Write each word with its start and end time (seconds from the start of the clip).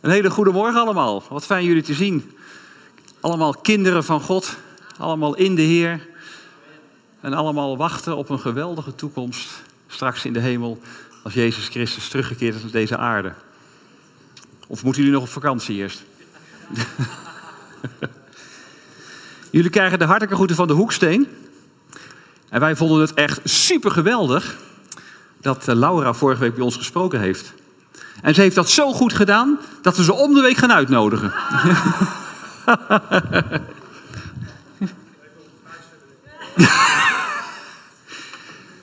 Een 0.00 0.10
hele 0.10 0.30
goede 0.30 0.50
morgen 0.50 0.80
allemaal. 0.80 1.22
Wat 1.28 1.44
fijn 1.44 1.64
jullie 1.64 1.82
te 1.82 1.94
zien. 1.94 2.36
Allemaal 3.20 3.54
kinderen 3.54 4.04
van 4.04 4.20
God. 4.20 4.56
Allemaal 4.98 5.36
in 5.36 5.54
de 5.54 5.62
Heer. 5.62 6.06
En 7.20 7.32
allemaal 7.32 7.76
wachten 7.76 8.16
op 8.16 8.28
een 8.28 8.38
geweldige 8.38 8.94
toekomst. 8.94 9.62
Straks 9.86 10.24
in 10.24 10.32
de 10.32 10.40
hemel. 10.40 10.80
Als 11.22 11.34
Jezus 11.34 11.68
Christus 11.68 12.08
teruggekeerd 12.08 12.54
is 12.54 12.62
naar 12.62 12.70
deze 12.70 12.96
aarde. 12.96 13.32
Of 14.66 14.84
moeten 14.84 15.02
jullie 15.02 15.16
nog 15.16 15.26
op 15.26 15.32
vakantie 15.32 15.76
eerst? 15.76 16.02
jullie 19.50 19.70
krijgen 19.70 19.98
de 19.98 20.04
hartelijke 20.04 20.34
groeten 20.34 20.56
van 20.56 20.66
de 20.66 20.72
Hoeksteen. 20.72 21.28
En 22.48 22.60
wij 22.60 22.76
vonden 22.76 23.00
het 23.00 23.14
echt 23.14 23.40
super 23.44 23.90
geweldig 23.90 24.56
dat 25.40 25.68
eh, 25.68 25.74
Laura 25.74 26.12
vorige 26.12 26.40
week 26.40 26.54
bij 26.54 26.64
ons 26.64 26.76
gesproken 26.76 27.20
heeft. 27.20 27.52
En 28.22 28.34
ze 28.34 28.40
heeft 28.40 28.54
dat 28.54 28.70
zo 28.70 28.92
goed 28.92 29.12
gedaan 29.12 29.58
dat 29.82 29.96
we 29.96 30.04
ze 30.04 30.12
om 30.12 30.34
de 30.34 30.40
week 30.40 30.56
gaan 30.56 30.72
uitnodigen. 30.72 31.32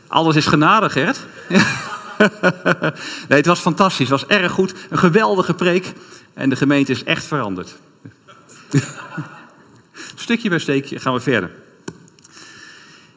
Alles 0.08 0.36
is 0.36 0.46
genadig, 0.46 0.92
Gert. 0.92 1.20
nee, 3.28 3.38
het 3.38 3.46
was 3.46 3.60
fantastisch. 3.60 4.10
Het 4.10 4.20
was 4.20 4.30
erg 4.30 4.52
goed. 4.52 4.74
Een 4.90 4.98
geweldige 4.98 5.54
preek. 5.54 5.94
En 6.34 6.50
de 6.50 6.56
gemeente 6.56 6.92
is 6.92 7.04
echt 7.04 7.26
veranderd. 7.26 7.76
Stukje 10.16 10.50
bij 10.50 10.60
stukje 10.60 11.00
gaan 11.00 11.14
we 11.14 11.20
verder. 11.20 11.52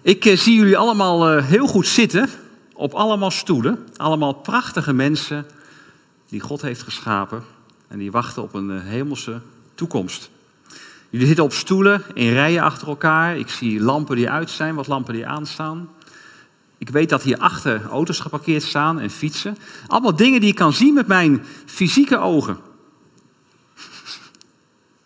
Ik 0.02 0.24
eh, 0.24 0.36
zie 0.36 0.54
jullie 0.54 0.78
allemaal 0.78 1.28
eh, 1.28 1.44
heel 1.44 1.66
goed 1.66 1.86
zitten. 1.86 2.28
Op 2.72 2.94
allemaal 2.94 3.30
stoelen. 3.30 3.88
Allemaal 3.96 4.32
prachtige 4.32 4.92
mensen 4.92 5.46
die 6.30 6.40
God 6.40 6.62
heeft 6.62 6.82
geschapen. 6.82 7.42
En 7.88 7.98
die 7.98 8.10
wachten 8.10 8.42
op 8.42 8.54
een 8.54 8.70
eh, 8.70 8.82
hemelse 8.82 9.40
toekomst. 9.74 10.30
Jullie 11.10 11.26
zitten 11.26 11.44
op 11.44 11.52
stoelen 11.52 12.02
in 12.14 12.32
rijen 12.32 12.62
achter 12.62 12.88
elkaar. 12.88 13.38
Ik 13.38 13.48
zie 13.48 13.80
lampen 13.80 14.16
die 14.16 14.30
uit 14.30 14.50
zijn, 14.50 14.74
wat 14.74 14.86
lampen 14.86 15.14
die 15.14 15.26
aanstaan. 15.26 15.88
Ik 16.78 16.88
weet 16.88 17.08
dat 17.08 17.22
hier 17.22 17.38
achter 17.38 17.84
auto's 17.84 18.20
geparkeerd 18.20 18.62
staan 18.62 19.00
en 19.00 19.10
fietsen. 19.10 19.56
Allemaal 19.86 20.16
dingen 20.16 20.40
die 20.40 20.50
ik 20.50 20.54
kan 20.54 20.72
zien 20.72 20.94
met 20.94 21.06
mijn 21.06 21.44
fysieke 21.66 22.18
ogen. 22.18 22.58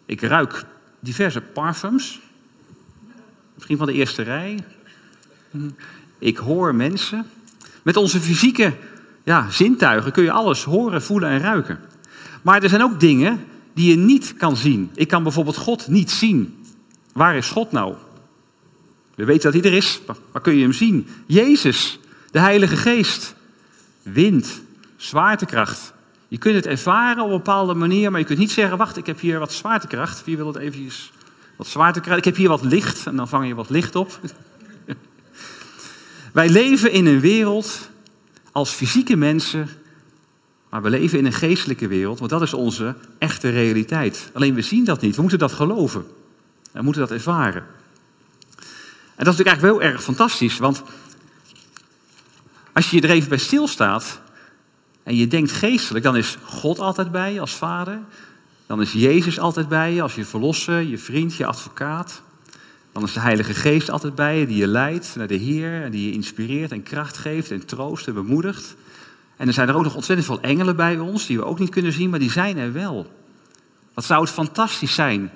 Ik 0.07 0.21
ruik 0.21 0.65
diverse 1.01 1.41
parfums. 1.41 2.21
Misschien 3.55 3.77
van 3.77 3.87
de 3.87 3.93
eerste 3.93 4.23
rij. 4.23 4.65
Ik 6.19 6.37
hoor 6.37 6.75
mensen. 6.75 7.27
Met 7.83 7.97
onze 7.97 8.21
fysieke 8.21 8.77
ja, 9.25 9.51
zintuigen 9.51 10.13
kun 10.13 10.25
je 10.25 10.31
alles 10.31 10.65
horen, 10.65 11.03
voelen 11.03 11.31
en 11.31 11.41
ruiken. 11.41 11.79
Maar 12.43 12.63
er 12.63 12.69
zijn 12.69 12.83
ook 12.83 13.01
dingen 13.01 13.45
die 13.75 13.91
je 13.91 13.97
niet 13.97 14.35
kan 14.37 14.57
zien. 14.57 14.91
Ik 14.95 15.09
kan 15.09 15.23
bijvoorbeeld 15.23 15.57
God 15.57 15.89
niet 15.89 16.11
zien. 16.11 16.65
Waar 17.13 17.37
is 17.37 17.51
God 17.51 17.73
nou? 17.73 17.95
We 19.15 19.25
weten 19.25 19.53
dat 19.53 19.63
hij 19.63 19.71
er 19.71 19.77
is. 19.77 20.01
Waar 20.33 20.43
kun 20.43 20.55
je 20.55 20.63
hem 20.63 20.73
zien? 20.73 21.07
Jezus, 21.27 21.99
de 22.31 22.39
Heilige 22.39 22.77
Geest, 22.77 23.35
wind, 24.03 24.63
zwaartekracht. 24.97 25.93
Je 26.29 26.39
kunt 26.39 26.55
het 26.55 26.67
ervaren 26.67 27.23
op 27.23 27.31
een 27.31 27.37
bepaalde 27.37 27.75
manier, 27.75 28.11
maar 28.11 28.21
je 28.21 28.27
kunt 28.27 28.39
niet 28.39 28.51
zeggen: 28.51 28.79
Wacht, 28.79 28.97
ik 28.97 29.07
heb 29.07 29.21
hier 29.21 29.39
wat 29.39 29.53
zwaartekracht. 29.53 30.25
Wie 30.25 30.37
wil 30.37 30.47
het 30.47 30.57
eventjes? 30.57 31.13
Wat 31.57 31.67
zwaartekracht. 31.67 32.19
Ik 32.19 32.25
heb 32.25 32.37
hier 32.37 32.49
wat 32.49 32.65
licht 32.65 33.07
en 33.07 33.17
dan 33.17 33.29
vang 33.29 33.47
je 33.47 33.55
wat 33.55 33.71
licht 33.71 33.97
op. 33.97 34.21
Wij 36.33 36.49
leven 36.49 36.93
in 36.93 37.07
een 37.07 37.21
wereld 37.21 37.91
als 38.55 38.71
fysieke 38.71 39.17
mensen, 39.17 39.69
maar 40.69 40.83
we 40.83 40.91
leven 40.91 41.19
in 41.19 41.27
een 41.27 41.33
geestelijke 41.33 41.89
wereld, 41.89 42.19
want 42.19 42.31
dat 42.31 42.43
is 42.43 42.55
onze 42.55 42.95
echte 43.19 43.49
realiteit. 43.49 44.31
Alleen 44.33 44.55
we 44.55 44.63
zien 44.63 44.85
dat 44.85 45.01
niet, 45.01 45.15
we 45.15 45.21
moeten 45.21 45.39
dat 45.39 45.53
geloven. 45.53 46.07
We 46.73 46.83
moeten 46.83 47.03
dat 47.03 47.11
ervaren. 47.11 47.63
En 49.17 49.25
dat 49.25 49.35
is 49.35 49.39
natuurlijk 49.39 49.49
eigenlijk 49.49 49.79
wel 49.79 49.91
erg 49.91 50.03
fantastisch, 50.03 50.59
want 50.59 50.83
als 52.73 52.91
je 52.91 53.01
er 53.01 53.11
even 53.11 53.29
bij 53.29 53.39
stilstaat 53.39 54.21
en 55.03 55.17
je 55.17 55.27
denkt 55.27 55.53
geestelijk, 55.53 56.05
dan 56.05 56.17
is 56.17 56.37
God 56.43 56.79
altijd 56.79 57.11
bij 57.11 57.33
je 57.33 57.41
als 57.41 57.55
vader. 57.55 58.01
Dan 58.67 58.81
is 58.81 58.93
Jezus 58.93 59.39
altijd 59.39 59.69
bij 59.69 59.93
je 59.93 60.03
als 60.03 60.15
je 60.15 60.25
verlosser, 60.25 60.81
je 60.81 60.99
vriend, 60.99 61.35
je 61.35 61.47
advocaat. 61.47 62.23
Dan 62.95 63.03
is 63.03 63.13
de 63.13 63.21
Heilige 63.21 63.55
Geest 63.55 63.91
altijd 63.91 64.15
bij 64.15 64.39
je, 64.39 64.47
die 64.47 64.57
je 64.57 64.67
leidt 64.67 65.17
naar 65.17 65.27
de 65.27 65.35
Heer, 65.35 65.83
en 65.83 65.91
die 65.91 66.07
je 66.07 66.13
inspireert 66.13 66.73
en 66.73 66.83
kracht 66.83 67.17
geeft 67.17 67.51
en 67.51 67.67
troost 67.67 68.07
en 68.07 68.15
bemoedigt. 68.15 68.75
En 69.37 69.47
er 69.47 69.53
zijn 69.53 69.69
er 69.69 69.77
ook 69.77 69.83
nog 69.83 69.95
ontzettend 69.95 70.27
veel 70.27 70.41
engelen 70.41 70.77
bij 70.77 70.99
ons, 70.99 71.27
die 71.27 71.37
we 71.37 71.45
ook 71.45 71.59
niet 71.59 71.71
kunnen 71.71 71.93
zien, 71.93 72.11
maar 72.11 72.19
die 72.19 72.31
zijn 72.31 72.57
er 72.57 72.73
wel. 72.73 73.13
Wat 73.95 74.05
zou 74.05 74.21
het 74.21 74.31
fantastisch 74.31 74.95
zijn 74.95 75.31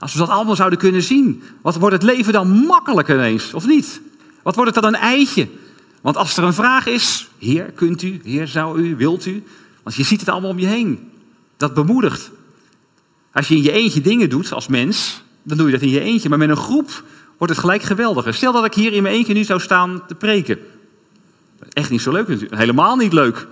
als 0.00 0.12
we 0.12 0.18
dat 0.18 0.28
allemaal 0.28 0.56
zouden 0.56 0.78
kunnen 0.78 1.02
zien. 1.02 1.42
Wat 1.62 1.76
wordt 1.76 1.94
het 1.94 2.04
leven 2.04 2.32
dan 2.32 2.48
makkelijk 2.48 3.08
ineens, 3.08 3.54
of 3.54 3.66
niet? 3.66 4.00
Wat 4.42 4.54
wordt 4.54 4.74
het 4.74 4.82
dan 4.82 4.94
een 4.94 5.00
eitje? 5.00 5.48
Want 6.00 6.16
als 6.16 6.36
er 6.36 6.44
een 6.44 6.54
vraag 6.54 6.86
is, 6.86 7.28
Heer, 7.38 7.64
kunt 7.64 8.02
u, 8.02 8.20
Heer, 8.24 8.48
zou 8.48 8.80
u, 8.80 8.96
wilt 8.96 9.26
u? 9.26 9.42
Want 9.82 9.96
je 9.96 10.04
ziet 10.04 10.20
het 10.20 10.28
allemaal 10.28 10.50
om 10.50 10.58
je 10.58 10.66
heen. 10.66 11.10
Dat 11.56 11.74
bemoedigt. 11.74 12.30
Als 13.32 13.48
je 13.48 13.54
in 13.54 13.62
je 13.62 13.72
eentje 13.72 14.00
dingen 14.00 14.30
doet 14.30 14.52
als 14.52 14.66
mens, 14.66 15.22
dan 15.42 15.56
doe 15.56 15.66
je 15.66 15.72
dat 15.72 15.82
in 15.82 15.88
je 15.88 16.00
eentje. 16.00 16.28
Maar 16.28 16.38
met 16.38 16.48
een 16.48 16.56
groep 16.56 17.02
wordt 17.36 17.52
het 17.52 17.62
gelijk 17.62 17.82
geweldiger. 17.82 18.34
Stel 18.34 18.52
dat 18.52 18.64
ik 18.64 18.74
hier 18.74 18.92
in 18.92 19.02
mijn 19.02 19.14
eentje 19.14 19.34
nu 19.34 19.44
zou 19.44 19.60
staan 19.60 20.02
te 20.06 20.14
preken. 20.14 20.58
Echt 21.72 21.90
niet 21.90 22.02
zo 22.02 22.12
leuk 22.12 22.28
natuurlijk. 22.28 22.60
Helemaal 22.60 22.96
niet 22.96 23.12
leuk. 23.12 23.46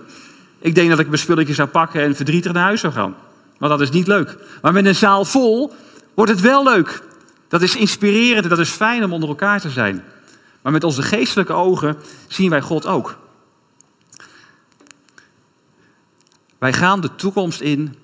Ik 0.59 0.75
denk 0.75 0.89
dat 0.89 0.99
ik 0.99 1.07
mijn 1.07 1.19
spulletje 1.19 1.53
zou 1.53 1.67
pakken 1.67 2.01
en 2.01 2.15
verdrietig 2.15 2.51
naar 2.51 2.63
huis 2.63 2.81
zou 2.81 2.93
gaan. 2.93 3.15
Maar 3.57 3.69
dat 3.69 3.81
is 3.81 3.89
niet 3.89 4.07
leuk. 4.07 4.37
Maar 4.61 4.73
met 4.73 4.85
een 4.85 4.95
zaal 4.95 5.25
vol 5.25 5.73
wordt 6.13 6.31
het 6.31 6.41
wel 6.41 6.63
leuk. 6.63 7.01
Dat 7.47 7.61
is 7.61 7.75
inspirerend 7.75 8.43
en 8.43 8.49
dat 8.49 8.59
is 8.59 8.69
fijn 8.69 9.03
om 9.03 9.13
onder 9.13 9.29
elkaar 9.29 9.61
te 9.61 9.69
zijn. 9.69 10.03
Maar 10.61 10.71
met 10.71 10.83
onze 10.83 11.01
geestelijke 11.01 11.53
ogen 11.53 11.97
zien 12.27 12.49
wij 12.49 12.61
God 12.61 12.85
ook. 12.85 13.17
Wij 16.57 16.73
gaan 16.73 17.01
de 17.01 17.15
toekomst 17.15 17.61
in 17.61 17.95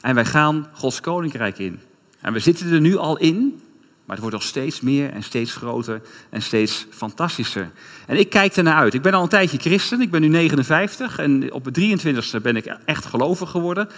en 0.00 0.14
wij 0.14 0.24
gaan 0.24 0.66
Gods 0.72 1.00
koninkrijk 1.00 1.58
in. 1.58 1.80
En 2.24 2.32
we 2.32 2.38
zitten 2.38 2.72
er 2.72 2.80
nu 2.80 2.96
al 2.96 3.18
in, 3.18 3.60
maar 4.04 4.16
het 4.16 4.18
wordt 4.18 4.34
nog 4.34 4.42
steeds 4.42 4.80
meer 4.80 5.12
en 5.12 5.22
steeds 5.22 5.54
groter 5.54 6.00
en 6.30 6.42
steeds 6.42 6.86
fantastischer. 6.90 7.70
En 8.06 8.18
ik 8.18 8.30
kijk 8.30 8.56
ernaar 8.56 8.76
uit. 8.76 8.94
Ik 8.94 9.02
ben 9.02 9.14
al 9.14 9.22
een 9.22 9.28
tijdje 9.28 9.58
christen, 9.58 10.00
ik 10.00 10.10
ben 10.10 10.20
nu 10.20 10.28
59 10.28 11.18
en 11.18 11.52
op 11.52 11.74
de 11.74 11.98
23e 11.98 12.42
ben 12.42 12.56
ik 12.56 12.76
echt 12.84 13.04
gelovig 13.04 13.50
geworden. 13.50 13.88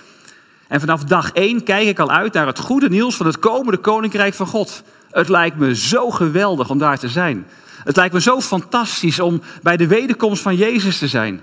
En 0.68 0.80
vanaf 0.80 1.04
dag 1.04 1.32
1 1.32 1.62
kijk 1.62 1.86
ik 1.86 1.98
al 1.98 2.10
uit 2.10 2.32
naar 2.32 2.46
het 2.46 2.58
goede 2.58 2.88
nieuws 2.88 3.16
van 3.16 3.26
het 3.26 3.38
komende 3.38 3.78
koninkrijk 3.78 4.34
van 4.34 4.46
God. 4.46 4.82
Het 5.10 5.28
lijkt 5.28 5.56
me 5.56 5.74
zo 5.74 6.10
geweldig 6.10 6.70
om 6.70 6.78
daar 6.78 6.98
te 6.98 7.08
zijn. 7.08 7.46
Het 7.84 7.96
lijkt 7.96 8.14
me 8.14 8.20
zo 8.20 8.40
fantastisch 8.40 9.20
om 9.20 9.42
bij 9.62 9.76
de 9.76 9.86
wederkomst 9.86 10.42
van 10.42 10.56
Jezus 10.56 10.98
te 10.98 11.08
zijn. 11.08 11.40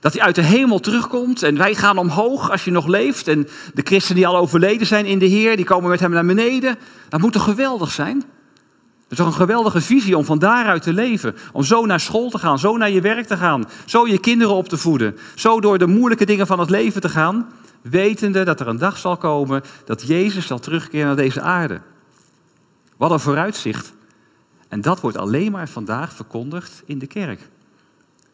Dat 0.00 0.12
hij 0.12 0.22
uit 0.22 0.34
de 0.34 0.42
hemel 0.42 0.78
terugkomt 0.80 1.42
en 1.42 1.56
wij 1.56 1.74
gaan 1.74 1.98
omhoog 1.98 2.50
als 2.50 2.64
je 2.64 2.70
nog 2.70 2.86
leeft. 2.86 3.28
En 3.28 3.48
de 3.74 3.82
christenen 3.82 4.16
die 4.16 4.26
al 4.26 4.36
overleden 4.36 4.86
zijn 4.86 5.06
in 5.06 5.18
de 5.18 5.26
Heer, 5.26 5.56
die 5.56 5.64
komen 5.64 5.90
met 5.90 6.00
hem 6.00 6.10
naar 6.10 6.26
beneden. 6.26 6.78
Dat 7.08 7.20
moet 7.20 7.32
toch 7.32 7.44
geweldig 7.44 7.90
zijn? 7.90 8.16
Het 8.16 9.18
is 9.18 9.24
toch 9.24 9.26
een 9.26 9.40
geweldige 9.40 9.80
visie 9.80 10.16
om 10.16 10.24
van 10.24 10.38
daaruit 10.38 10.82
te 10.82 10.92
leven. 10.92 11.36
Om 11.52 11.62
zo 11.62 11.86
naar 11.86 12.00
school 12.00 12.30
te 12.30 12.38
gaan, 12.38 12.58
zo 12.58 12.76
naar 12.76 12.90
je 12.90 13.00
werk 13.00 13.26
te 13.26 13.36
gaan. 13.36 13.68
Zo 13.84 14.06
je 14.06 14.18
kinderen 14.18 14.54
op 14.54 14.68
te 14.68 14.76
voeden. 14.76 15.16
Zo 15.34 15.60
door 15.60 15.78
de 15.78 15.86
moeilijke 15.86 16.24
dingen 16.24 16.46
van 16.46 16.60
het 16.60 16.70
leven 16.70 17.00
te 17.00 17.08
gaan. 17.08 17.48
Wetende 17.82 18.44
dat 18.44 18.60
er 18.60 18.68
een 18.68 18.78
dag 18.78 18.98
zal 18.98 19.16
komen 19.16 19.62
dat 19.84 20.02
Jezus 20.02 20.46
zal 20.46 20.58
terugkeren 20.58 21.06
naar 21.06 21.16
deze 21.16 21.40
aarde. 21.40 21.80
Wat 22.96 23.10
een 23.10 23.20
vooruitzicht. 23.20 23.92
En 24.68 24.80
dat 24.80 25.00
wordt 25.00 25.16
alleen 25.16 25.52
maar 25.52 25.68
vandaag 25.68 26.12
verkondigd 26.12 26.82
in 26.86 26.98
de 26.98 27.06
kerk. 27.06 27.48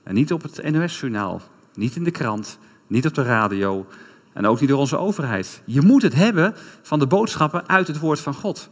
En 0.02 0.14
niet 0.14 0.32
op 0.32 0.42
het 0.42 0.70
NOS-journaal, 0.70 1.42
niet 1.74 1.96
in 1.96 2.04
de 2.04 2.10
krant, 2.10 2.58
niet 2.86 3.06
op 3.06 3.14
de 3.14 3.22
radio 3.22 3.86
en 4.32 4.46
ook 4.46 4.60
niet 4.60 4.68
door 4.68 4.78
onze 4.78 4.96
overheid. 4.96 5.62
Je 5.64 5.80
moet 5.80 6.02
het 6.02 6.14
hebben 6.14 6.54
van 6.82 6.98
de 6.98 7.06
boodschappen 7.06 7.68
uit 7.68 7.86
het 7.86 7.98
woord 7.98 8.20
van 8.20 8.34
God. 8.34 8.70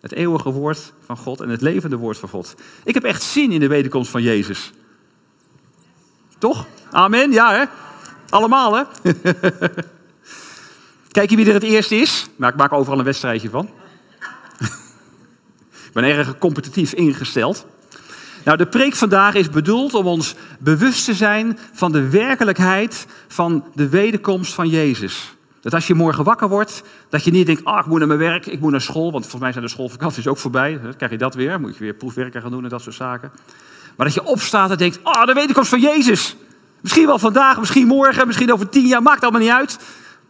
Het 0.00 0.12
eeuwige 0.12 0.50
woord 0.50 0.92
van 1.04 1.16
God 1.16 1.40
en 1.40 1.48
het 1.48 1.60
levende 1.60 1.96
woord 1.96 2.18
van 2.18 2.28
God. 2.28 2.54
Ik 2.84 2.94
heb 2.94 3.04
echt 3.04 3.22
zin 3.22 3.52
in 3.52 3.60
de 3.60 3.68
wederkomst 3.68 4.10
van 4.10 4.22
Jezus. 4.22 4.72
Toch? 6.38 6.66
Amen, 6.90 7.32
ja 7.32 7.52
hè? 7.52 7.64
Allemaal 8.28 8.74
hè? 8.74 8.82
Kijk 11.10 11.30
je 11.30 11.36
wie 11.36 11.46
er 11.46 11.54
het 11.54 11.62
eerste 11.62 11.96
is? 11.96 12.26
Maar 12.36 12.50
ik 12.50 12.56
maak 12.56 12.72
overal 12.72 12.98
een 12.98 13.04
wedstrijdje 13.04 13.50
van. 13.50 13.70
ik 15.86 15.92
ben 15.92 16.04
erg 16.04 16.38
competitief 16.38 16.92
ingesteld. 16.92 17.66
Nou, 18.44 18.56
de 18.56 18.66
preek 18.66 18.94
vandaag 18.94 19.34
is 19.34 19.50
bedoeld 19.50 19.94
om 19.94 20.06
ons 20.06 20.34
bewust 20.58 21.04
te 21.04 21.14
zijn 21.14 21.58
van 21.72 21.92
de 21.92 22.08
werkelijkheid 22.08 23.06
van 23.28 23.64
de 23.74 23.88
wederkomst 23.88 24.54
van 24.54 24.68
Jezus. 24.68 25.34
Dat 25.60 25.74
als 25.74 25.86
je 25.86 25.94
morgen 25.94 26.24
wakker 26.24 26.48
wordt, 26.48 26.82
dat 27.08 27.24
je 27.24 27.30
niet 27.30 27.46
denkt, 27.46 27.64
ah, 27.64 27.78
ik 27.78 27.86
moet 27.86 27.98
naar 27.98 28.08
mijn 28.08 28.18
werk, 28.18 28.46
ik 28.46 28.60
moet 28.60 28.70
naar 28.70 28.80
school, 28.80 29.12
want 29.12 29.22
volgens 29.22 29.42
mij 29.42 29.52
zijn 29.52 29.64
de 29.64 29.70
schoolvakanties 29.70 30.26
ook 30.26 30.38
voorbij. 30.38 30.80
Krijg 30.96 31.12
je 31.12 31.18
dat 31.18 31.34
weer, 31.34 31.60
moet 31.60 31.76
je 31.76 31.84
weer 31.84 31.94
proefwerken 31.94 32.42
gaan 32.42 32.50
doen 32.50 32.62
en 32.62 32.68
dat 32.68 32.82
soort 32.82 32.94
zaken. 32.94 33.30
Maar 33.96 34.06
dat 34.06 34.14
je 34.14 34.24
opstaat 34.24 34.70
en 34.70 34.76
denkt, 34.76 34.98
ah, 35.02 35.26
de 35.26 35.32
wederkomst 35.32 35.70
van 35.70 35.80
Jezus. 35.80 36.36
Misschien 36.80 37.06
wel 37.06 37.18
vandaag, 37.18 37.58
misschien 37.58 37.86
morgen, 37.86 38.26
misschien 38.26 38.52
over 38.52 38.68
tien 38.68 38.86
jaar, 38.86 39.02
maakt 39.02 39.22
allemaal 39.22 39.40
niet 39.40 39.50
uit. 39.50 39.78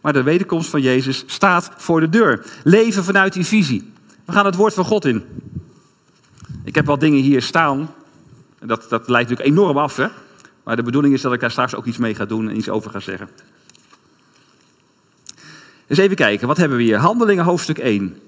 maar 0.01 0.13
de 0.13 0.23
wederkomst 0.23 0.69
van 0.69 0.81
Jezus 0.81 1.23
staat 1.25 1.71
voor 1.77 1.99
de 1.99 2.09
deur. 2.09 2.45
Leven 2.63 3.03
vanuit 3.03 3.33
die 3.33 3.45
visie. 3.45 3.91
We 4.25 4.31
gaan 4.31 4.45
het 4.45 4.55
woord 4.55 4.73
van 4.73 4.85
God 4.85 5.05
in. 5.05 5.23
Ik 6.63 6.75
heb 6.75 6.85
wat 6.85 6.99
dingen 6.99 7.21
hier 7.21 7.41
staan. 7.41 7.89
Dat, 8.65 8.89
dat 8.89 9.07
natuurlijk 9.07 9.49
enorm 9.49 9.77
af, 9.77 9.95
hè? 9.95 10.07
Maar 10.63 10.75
de 10.75 10.83
bedoeling 10.83 11.13
is 11.13 11.21
dat 11.21 11.33
ik 11.33 11.39
daar 11.39 11.51
straks 11.51 11.75
ook 11.75 11.85
iets 11.85 11.97
mee 11.97 12.15
ga 12.15 12.25
doen 12.25 12.49
en 12.49 12.57
iets 12.57 12.69
over 12.69 12.91
ga 12.91 12.99
zeggen. 12.99 13.29
Dus 15.87 15.97
even 15.97 16.15
kijken, 16.15 16.47
wat 16.47 16.57
hebben 16.57 16.77
we 16.77 16.83
hier? 16.83 16.97
Handelingen 16.97 17.43
hoofdstuk 17.43 17.77
1. 17.77 18.19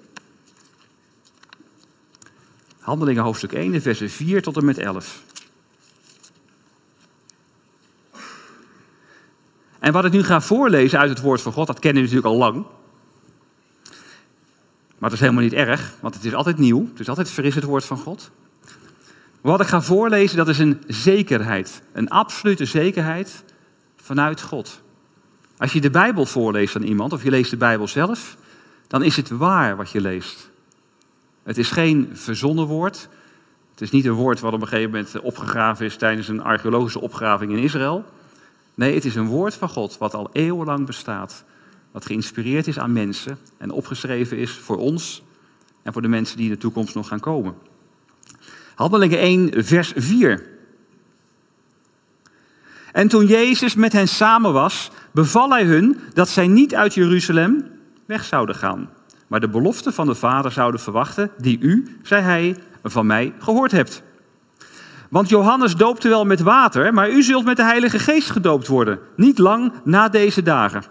Handelingen 2.80 3.24
hoofdstuk 3.24 3.54
1, 3.54 3.72
de 3.72 3.82
versen 3.82 4.10
4 4.10 4.42
tot 4.42 4.58
en 4.58 4.66
met 4.66 4.78
11. 4.78 5.22
En 9.80 9.94
wat 9.94 10.06
ik 10.06 10.12
nu 10.12 10.24
ga 10.24 10.42
voorlezen 10.42 11.00
uit 11.00 11.10
het 11.10 11.22
woord 11.22 11.42
van 11.42 11.52
God, 11.52 11.68
dat 11.68 11.80
kennen 11.80 12.04
we 12.04 12.10
natuurlijk 12.10 12.36
al 12.36 12.52
lang. 12.52 12.66
Maar 14.98 15.10
dat 15.10 15.14
is 15.14 15.20
helemaal 15.20 15.44
niet 15.44 15.54
erg, 15.54 15.94
want 16.00 16.16
het 16.16 16.26
is 16.26 16.34
altijd 16.34 16.58
nieuw. 16.58 16.88
Het 16.90 17.00
is 17.00 17.10
altijd 17.10 17.30
fris 17.30 17.56
het 17.56 17.64
woord 17.64 17.86
van 17.86 17.98
God. 17.98 18.32
Wat 19.42 19.62
ik 19.62 19.68
ga 19.68 19.82
voorlezen, 19.82 20.38
dat 20.38 20.48
is 20.48 20.60
een 20.60 20.82
zekerheid. 20.88 21.82
Een 21.94 22.10
absolute 22.10 22.66
zekerheid 22.66 23.44
vanuit 23.96 24.42
God. 24.42 24.82
Als 25.58 25.74
je 25.74 25.82
de 25.82 25.90
Bijbel 25.90 26.26
voorleest 26.26 26.76
aan 26.76 26.84
iemand, 26.84 27.14
of 27.14 27.24
je 27.24 27.30
leest 27.30 27.50
de 27.50 27.58
Bijbel 27.58 27.88
zelf, 27.88 28.38
dan 28.88 29.04
is 29.04 29.16
het 29.16 29.30
waar 29.30 29.76
wat 29.76 29.92
je 29.92 30.02
leest. 30.02 30.50
Het 31.44 31.58
is 31.58 31.72
geen 31.72 32.10
verzonnen 32.14 32.66
woord. 32.66 33.10
Het 33.72 33.82
is 33.82 33.92
niet 33.92 34.06
een 34.06 34.12
woord 34.12 34.40
wat 34.40 34.54
op 34.54 34.62
een 34.62 34.68
gegeven 34.68 34.92
moment 34.92 35.20
opgegraven 35.20 35.86
is 35.86 35.96
tijdens 35.96 36.28
een 36.28 36.42
archeologische 36.42 37.02
opgraving 37.02 37.52
in 37.52 37.58
Israël. 37.58 38.06
Nee, 38.76 38.94
het 38.94 39.06
is 39.06 39.16
een 39.16 39.28
woord 39.28 39.54
van 39.54 39.70
God 39.70 39.98
wat 39.98 40.14
al 40.14 40.30
eeuwenlang 40.32 40.86
bestaat. 40.86 41.44
Wat 41.92 42.06
geïnspireerd 42.06 42.68
is 42.68 42.80
aan 42.80 42.94
mensen 42.94 43.38
en 43.58 43.72
opgeschreven 43.72 44.38
is 44.38 44.52
voor 44.52 44.78
ons 44.78 45.24
en 45.84 45.94
voor 45.94 46.02
de 46.02 46.08
mensen 46.08 46.38
die 46.38 46.46
in 46.46 46.52
de 46.52 46.58
toekomst 46.58 46.96
nog 46.96 47.08
gaan 47.08 47.20
komen. 47.20 47.56
Handelingen 48.78 49.20
1, 49.20 49.52
vers 49.66 49.94
4. 49.96 50.44
En 52.92 53.08
toen 53.08 53.26
Jezus 53.26 53.76
met 53.76 53.94
hen 53.94 54.08
samen 54.08 54.54
was, 54.54 54.92
beval 55.12 55.50
hij 55.50 55.64
hun 55.64 56.00
dat 56.14 56.30
zij 56.30 56.48
niet 56.48 56.76
uit 56.76 56.94
Jeruzalem 56.94 57.66
weg 58.06 58.24
zouden 58.24 58.56
gaan, 58.56 58.90
maar 59.28 59.40
de 59.40 59.50
belofte 59.50 59.92
van 59.92 60.08
de 60.08 60.16
Vader 60.16 60.52
zouden 60.52 60.80
verwachten, 60.80 61.32
die 61.38 61.60
u, 61.60 61.98
zei 62.04 62.22
hij, 62.22 62.58
van 62.84 63.06
mij 63.06 63.34
gehoord 63.40 63.72
hebt. 63.72 64.04
Want 65.10 65.30
Johannes 65.30 65.76
doopte 65.76 66.10
wel 66.10 66.26
met 66.26 66.42
water, 66.42 66.94
maar 66.94 67.10
u 67.10 67.24
zult 67.24 67.46
met 67.46 67.58
de 67.58 67.64
Heilige 67.64 68.00
Geest 68.00 68.30
gedoopt 68.30 68.68
worden, 68.68 69.00
niet 69.16 69.38
lang 69.38 69.74
na 69.84 70.10
deze 70.10 70.42
dagen. 70.42 70.84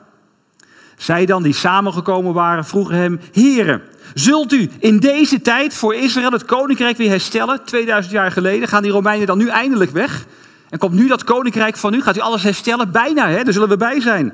Zij 0.96 1.26
dan 1.26 1.42
die 1.42 1.54
samengekomen 1.54 2.32
waren, 2.32 2.64
vroegen 2.64 2.96
hem, 2.96 3.20
Heren, 3.32 3.82
zult 4.14 4.52
u 4.52 4.70
in 4.78 4.98
deze 4.98 5.40
tijd 5.40 5.74
voor 5.74 5.94
Israël 5.94 6.32
het 6.32 6.44
koninkrijk 6.44 6.96
weer 6.96 7.08
herstellen? 7.08 7.64
2000 7.64 8.14
jaar 8.14 8.32
geleden 8.32 8.68
gaan 8.68 8.82
die 8.82 8.92
Romeinen 8.92 9.26
dan 9.26 9.38
nu 9.38 9.48
eindelijk 9.48 9.90
weg? 9.90 10.26
En 10.68 10.78
komt 10.78 10.94
nu 10.94 11.08
dat 11.08 11.24
koninkrijk 11.24 11.76
van 11.76 11.94
u? 11.94 12.02
Gaat 12.02 12.16
u 12.16 12.20
alles 12.20 12.42
herstellen? 12.42 12.92
Bijna, 12.92 13.28
hè? 13.28 13.44
daar 13.44 13.52
zullen 13.52 13.68
we 13.68 13.76
bij 13.76 14.00
zijn. 14.00 14.32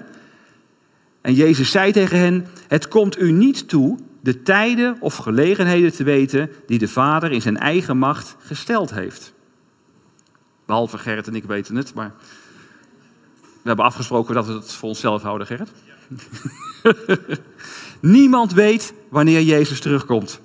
En 1.20 1.34
Jezus 1.34 1.70
zei 1.70 1.92
tegen 1.92 2.18
hen, 2.18 2.46
het 2.68 2.88
komt 2.88 3.20
u 3.20 3.32
niet 3.32 3.68
toe 3.68 3.98
de 4.20 4.42
tijden 4.42 4.96
of 5.00 5.16
gelegenheden 5.16 5.92
te 5.92 6.04
weten 6.04 6.50
die 6.66 6.78
de 6.78 6.88
Vader 6.88 7.32
in 7.32 7.42
zijn 7.42 7.58
eigen 7.58 7.96
macht 7.96 8.36
gesteld 8.38 8.94
heeft. 8.94 9.32
Behalve 10.66 10.98
Gerrit 10.98 11.26
en 11.26 11.34
ik 11.34 11.44
weten 11.44 11.76
het, 11.76 11.94
maar 11.94 12.12
we 13.40 13.68
hebben 13.68 13.84
afgesproken 13.84 14.34
dat 14.34 14.46
we 14.46 14.52
het 14.52 14.72
voor 14.72 14.88
onszelf 14.88 15.22
houden, 15.22 15.46
Gerrit. 15.46 15.70
Niemand 18.02 18.52
weet 18.52 18.92
wanneer 19.08 19.42
Jezus 19.42 19.80
terugkomt. 19.80 20.40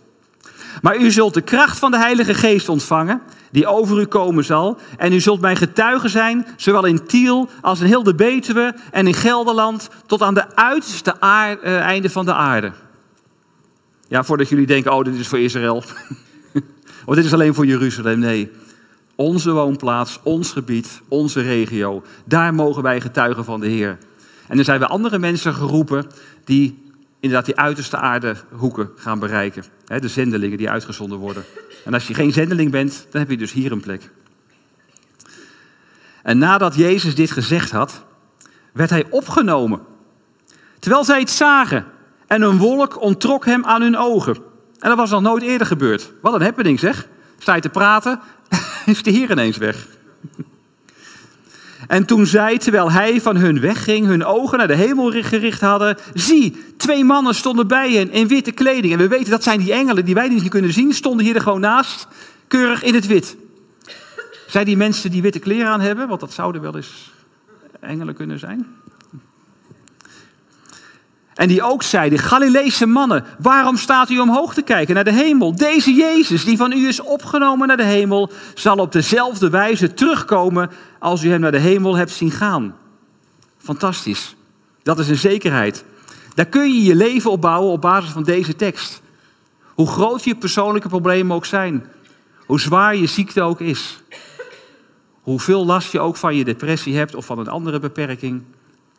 Maar 0.82 0.98
u 0.98 1.12
zult 1.12 1.34
de 1.34 1.42
kracht 1.42 1.80
van 1.80 1.92
de 1.92 1.98
Heilige 1.98 2.34
Geest 2.34 2.70
ontvangen, 2.70 3.22
die 3.52 3.68
over 3.68 4.00
u 4.00 4.06
komen 4.06 4.46
zal. 4.46 4.78
En 4.98 5.14
u 5.14 5.20
zult 5.20 5.42
mijn 5.42 5.56
getuige 5.56 6.08
zijn, 6.10 6.48
zowel 6.56 6.86
in 6.86 7.06
Tiel 7.06 7.50
als 7.62 7.80
in 7.80 7.86
heel 7.86 8.04
de 8.04 8.16
Betuwe 8.16 8.76
en 8.92 9.08
in 9.08 9.14
Gelderland, 9.14 9.90
tot 10.06 10.22
aan 10.22 10.34
de 10.34 10.56
uiterste 10.56 11.16
uh, 11.22 11.80
einde 11.80 12.10
van 12.10 12.26
de 12.26 12.34
aarde. 12.34 12.72
Ja, 14.08 14.24
voordat 14.24 14.50
jullie 14.50 14.66
denken, 14.66 14.94
oh, 14.94 15.04
dit 15.04 15.16
is 15.16 15.28
voor 15.28 15.40
Israël. 15.40 15.76
of 17.06 17.16
dit 17.16 17.26
is 17.26 17.34
alleen 17.34 17.54
voor 17.54 17.66
Jeruzalem. 17.66 18.20
Nee, 18.20 18.52
onze 19.16 19.52
woonplaats, 19.52 20.20
ons 20.24 20.52
gebied, 20.52 21.02
onze 21.08 21.42
regio. 21.42 22.04
Daar 22.26 22.54
mogen 22.54 22.84
wij 22.84 23.02
getuigen 23.02 23.46
van 23.46 23.60
de 23.60 23.68
Heer. 23.68 23.98
En 24.48 24.58
er 24.58 24.64
zijn 24.64 24.80
we 24.80 24.88
andere 24.88 25.20
mensen 25.20 25.54
geroepen 25.54 26.06
die 26.44 26.86
inderdaad 27.20 27.46
die 27.46 27.58
uiterste 27.58 27.98
aardehoeken 27.98 28.90
gaan 28.96 29.20
bereiken. 29.20 29.64
De 29.86 30.08
zendelingen 30.08 30.58
die 30.58 30.70
uitgezonden 30.70 31.18
worden. 31.18 31.44
En 31.86 31.94
als 31.94 32.08
je 32.08 32.14
geen 32.14 32.34
zendeling 32.34 32.72
bent, 32.72 33.08
dan 33.12 33.22
heb 33.22 33.30
je 33.30 33.38
dus 33.38 33.52
hier 33.52 33.72
een 33.72 33.82
plek. 33.82 34.12
En 36.24 36.38
nadat 36.38 36.76
Jezus 36.76 37.16
dit 37.16 37.32
gezegd 37.32 37.72
had, 37.72 38.06
werd 38.74 38.90
hij 38.90 39.06
opgenomen. 39.10 39.80
Terwijl 40.80 41.04
zij 41.04 41.20
het 41.20 41.30
zagen. 41.30 41.86
En 42.28 42.42
een 42.42 42.58
wolk 42.58 43.02
ontrok 43.02 43.46
hem 43.46 43.66
aan 43.66 43.82
hun 43.82 43.98
ogen. 43.98 44.36
En 44.80 44.90
dat 44.90 44.98
was 44.98 45.10
nog 45.10 45.22
nooit 45.22 45.44
eerder 45.44 45.68
gebeurd. 45.68 46.14
Wat 46.22 46.34
een 46.34 46.42
happening 46.42 46.80
zeg. 46.80 47.08
Sta 47.38 47.56
je 47.56 47.62
te 47.62 47.70
praten, 47.70 48.20
is 48.86 49.04
de 49.04 49.12
Heer 49.12 49.32
ineens 49.32 49.58
weg. 49.58 49.88
En 51.88 52.06
toen 52.06 52.26
zij, 52.26 52.58
terwijl 52.58 52.92
hij 52.92 53.22
van 53.22 53.36
hun 53.36 53.60
wegging, 53.60 54.06
hun 54.06 54.26
ogen 54.26 54.58
naar 54.58 54.68
de 54.68 54.76
hemel 54.76 55.12
gericht 55.12 55.62
hadden, 55.62 55.98
zie, 56.14 56.74
twee 56.78 57.04
mannen 57.04 57.36
stonden 57.36 57.68
bij 57.68 57.92
hen 57.92 58.12
in 58.12 58.28
witte 58.28 58.52
kleding. 58.52 58.94
En 58.94 59.00
we 59.00 59.08
weten 59.08 59.30
dat 59.30 59.44
zijn 59.44 59.60
die 59.60 59.74
engelen 59.74 60.06
die 60.06 60.14
wij 60.14 60.28
niet 60.28 60.50
kunnen 60.50 60.74
zien, 60.74 60.94
stonden 60.94 61.26
hier 61.26 61.36
er 61.36 61.42
gewoon 61.42 61.60
naast, 61.60 62.08
keurig 62.48 62.84
in 62.84 62.94
het 62.94 63.08
wit. 63.08 63.36
Zijn 64.48 64.66
die 64.66 64.78
mensen 64.78 65.12
die 65.12 65.22
witte 65.22 65.40
kleren 65.40 65.68
aan 65.68 65.82
hebben? 65.82 66.08
Want 66.08 66.20
dat 66.20 66.34
zouden 66.34 66.62
wel 66.62 66.76
eens 66.76 67.12
engelen 67.80 68.16
kunnen 68.16 68.40
zijn. 68.40 68.68
En 71.38 71.48
die 71.48 71.64
ook 71.64 71.84
zeiden, 71.84 72.20
Galileese 72.20 72.86
mannen, 72.86 73.26
waarom 73.40 73.78
staat 73.78 74.10
u 74.10 74.20
omhoog 74.20 74.54
te 74.54 74.62
kijken 74.62 74.96
naar 74.96 75.04
de 75.04 75.14
hemel? 75.14 75.56
Deze 75.56 75.94
Jezus, 75.94 76.46
die 76.46 76.58
van 76.58 76.72
u 76.72 76.88
is 76.88 77.02
opgenomen 77.02 77.68
naar 77.68 77.78
de 77.78 77.84
hemel, 77.84 78.32
zal 78.54 78.78
op 78.78 78.92
dezelfde 78.92 79.50
wijze 79.50 79.94
terugkomen 79.94 80.70
als 81.00 81.24
u 81.24 81.30
hem 81.30 81.40
naar 81.40 81.52
de 81.52 81.58
hemel 81.58 81.96
hebt 81.96 82.12
zien 82.12 82.32
gaan. 82.32 82.76
Fantastisch. 83.58 84.36
Dat 84.84 85.00
is 85.00 85.10
een 85.10 85.18
zekerheid. 85.18 85.84
Daar 86.36 86.46
kun 86.46 86.74
je 86.74 86.84
je 86.84 86.96
leven 86.96 87.32
op 87.32 87.42
bouwen 87.42 87.72
op 87.72 87.82
basis 87.82 88.12
van 88.12 88.24
deze 88.24 88.56
tekst. 88.56 89.02
Hoe 89.64 89.88
groot 89.88 90.24
je 90.24 90.36
persoonlijke 90.36 90.90
problemen 90.90 91.36
ook 91.36 91.46
zijn. 91.46 91.86
Hoe 92.46 92.60
zwaar 92.60 92.96
je 92.96 93.08
ziekte 93.08 93.42
ook 93.42 93.62
is. 93.62 94.04
Hoeveel 95.22 95.66
last 95.66 95.92
je 95.92 96.00
ook 96.00 96.16
van 96.16 96.36
je 96.36 96.44
depressie 96.44 96.98
hebt 96.98 97.16
of 97.16 97.26
van 97.26 97.40
een 97.40 97.48
andere 97.48 97.80
beperking. 97.80 98.44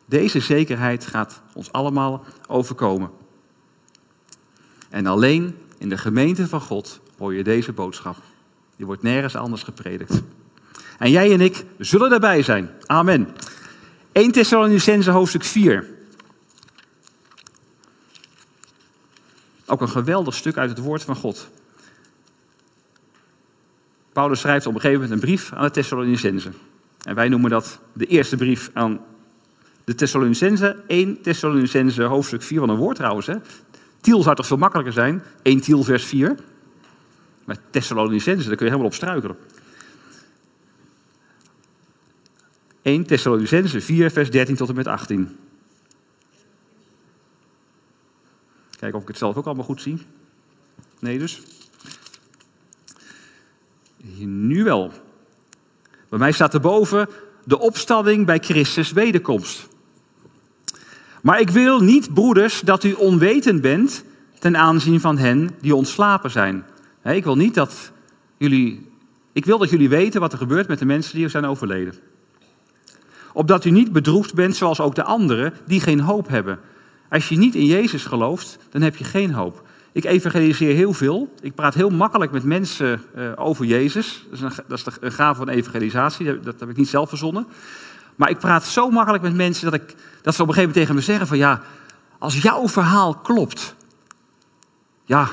Deze 0.09 0.39
zekerheid 0.39 1.05
gaat 1.05 1.41
ons 1.53 1.71
allemaal 1.71 2.23
overkomen. 2.47 3.09
En 4.89 5.05
alleen 5.05 5.57
in 5.77 5.89
de 5.89 5.97
gemeente 5.97 6.47
van 6.47 6.61
God 6.61 6.99
hoor 7.17 7.33
je 7.33 7.43
deze 7.43 7.71
boodschap. 7.73 8.17
Die 8.75 8.85
wordt 8.85 9.01
nergens 9.01 9.35
anders 9.35 9.63
gepredikt. 9.63 10.21
En 10.97 11.11
jij 11.11 11.33
en 11.33 11.41
ik 11.41 11.65
zullen 11.77 12.09
daarbij 12.09 12.41
zijn. 12.41 12.69
Amen. 12.85 13.27
1 14.11 14.31
Thessalonicense 14.31 15.11
hoofdstuk 15.11 15.43
4. 15.43 15.87
Ook 19.65 19.81
een 19.81 19.89
geweldig 19.89 20.35
stuk 20.35 20.57
uit 20.57 20.69
het 20.69 20.79
woord 20.79 21.03
van 21.03 21.15
God. 21.15 21.49
Paulus 24.13 24.39
schrijft 24.39 24.65
op 24.65 24.73
een 24.73 24.81
gegeven 24.81 25.01
moment 25.01 25.21
een 25.21 25.27
brief 25.27 25.53
aan 25.53 25.63
de 25.63 25.71
Thessalonicense. 25.71 26.51
En 27.03 27.15
wij 27.15 27.29
noemen 27.29 27.49
dat 27.49 27.79
de 27.93 28.05
eerste 28.05 28.37
brief 28.37 28.69
aan 28.73 28.99
de 29.89 29.95
Thessalonicense, 29.95 30.83
1 30.87 31.21
Thessalonicense 31.21 32.03
hoofdstuk 32.03 32.41
4, 32.41 32.59
van 32.59 32.69
een 32.69 32.75
woord 32.75 32.95
trouwens. 32.95 33.27
Hè? 33.27 33.35
Tiel 34.01 34.23
zou 34.23 34.35
toch 34.35 34.47
veel 34.47 34.57
makkelijker 34.57 34.93
zijn? 34.93 35.23
1 35.41 35.61
Tiel 35.61 35.83
vers 35.83 36.05
4. 36.05 36.35
Maar 37.45 37.57
Thessalonicense, 37.69 38.47
daar 38.47 38.55
kun 38.55 38.65
je 38.65 38.71
helemaal 38.71 38.91
op 38.91 38.93
struikelen. 38.93 39.37
1 42.81 43.05
Thessalonicense 43.05 43.81
4 43.81 44.11
vers 44.11 44.31
13 44.31 44.55
tot 44.55 44.69
en 44.69 44.75
met 44.75 44.87
18. 44.87 45.37
Kijken 48.79 48.97
of 48.97 49.01
ik 49.01 49.07
het 49.07 49.17
zelf 49.17 49.37
ook 49.37 49.45
allemaal 49.45 49.65
goed 49.65 49.81
zie. 49.81 49.97
Nee 50.99 51.17
dus. 51.17 51.41
Nu 54.25 54.63
wel. 54.63 54.91
Bij 56.09 56.19
mij 56.19 56.31
staat 56.31 56.53
erboven 56.53 57.09
de 57.43 57.59
opstanding 57.59 58.25
bij 58.25 58.39
Christus 58.39 58.91
wederkomst. 58.91 59.67
Maar 61.21 61.39
ik 61.39 61.49
wil 61.49 61.79
niet, 61.79 62.13
broeders, 62.13 62.61
dat 62.61 62.83
u 62.83 62.93
onwetend 62.93 63.61
bent 63.61 64.03
ten 64.39 64.57
aanzien 64.57 64.99
van 64.99 65.17
hen 65.17 65.49
die 65.61 65.75
ontslapen 65.75 66.31
zijn. 66.31 66.63
Ik 67.03 67.23
wil 67.23 67.35
niet 67.35 67.53
dat 67.53 67.91
jullie. 68.37 68.87
Ik 69.31 69.45
wil 69.45 69.57
dat 69.57 69.69
jullie 69.69 69.89
weten 69.89 70.19
wat 70.19 70.31
er 70.31 70.37
gebeurt 70.37 70.67
met 70.67 70.79
de 70.79 70.85
mensen 70.85 71.15
die 71.15 71.23
er 71.23 71.29
zijn 71.29 71.45
overleden. 71.45 71.93
Opdat 73.33 73.65
u 73.65 73.69
niet 73.69 73.91
bedroefd 73.91 74.33
bent 74.33 74.55
zoals 74.55 74.79
ook 74.79 74.95
de 74.95 75.03
anderen 75.03 75.53
die 75.65 75.79
geen 75.79 75.99
hoop 75.99 76.27
hebben. 76.27 76.59
Als 77.09 77.29
je 77.29 77.37
niet 77.37 77.55
in 77.55 77.65
Jezus 77.65 78.05
gelooft, 78.05 78.57
dan 78.69 78.81
heb 78.81 78.95
je 78.95 79.03
geen 79.03 79.31
hoop. 79.31 79.67
Ik 79.91 80.05
evangeliseer 80.05 80.75
heel 80.75 80.93
veel. 80.93 81.33
Ik 81.41 81.55
praat 81.55 81.73
heel 81.73 81.89
makkelijk 81.89 82.31
met 82.31 82.43
mensen 82.43 83.01
uh, 83.17 83.31
over 83.35 83.65
Jezus. 83.65 84.25
Dat 84.29 84.33
is, 84.33 84.41
een, 84.41 84.63
dat 84.67 84.77
is 84.77 84.85
een 84.99 85.11
gave 85.11 85.37
van 85.37 85.49
evangelisatie. 85.49 86.39
Dat 86.39 86.59
heb 86.59 86.69
ik 86.69 86.77
niet 86.77 86.87
zelf 86.87 87.09
verzonnen. 87.09 87.47
Maar 88.19 88.29
ik 88.29 88.39
praat 88.39 88.65
zo 88.65 88.89
makkelijk 88.89 89.23
met 89.23 89.35
mensen 89.35 89.71
dat, 89.71 89.81
ik, 89.81 89.95
dat 90.21 90.35
ze 90.35 90.41
op 90.41 90.47
een 90.47 90.53
gegeven 90.53 90.55
moment 90.55 90.73
tegen 90.73 90.95
me 90.95 91.01
zeggen 91.01 91.27
van 91.27 91.37
ja, 91.37 91.61
als 92.17 92.41
jouw 92.41 92.67
verhaal 92.67 93.15
klopt, 93.15 93.75
ja, 95.05 95.29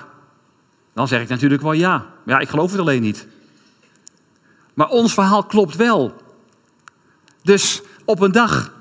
dan 0.92 1.08
zeg 1.08 1.22
ik 1.22 1.28
natuurlijk 1.28 1.62
wel 1.62 1.72
ja. 1.72 2.06
Ja, 2.26 2.38
ik 2.38 2.48
geloof 2.48 2.70
het 2.70 2.80
alleen 2.80 3.02
niet. 3.02 3.26
Maar 4.74 4.88
ons 4.88 5.14
verhaal 5.14 5.44
klopt 5.44 5.76
wel. 5.76 6.14
Dus 7.42 7.82
op 8.04 8.20
een 8.20 8.32
dag 8.32 8.72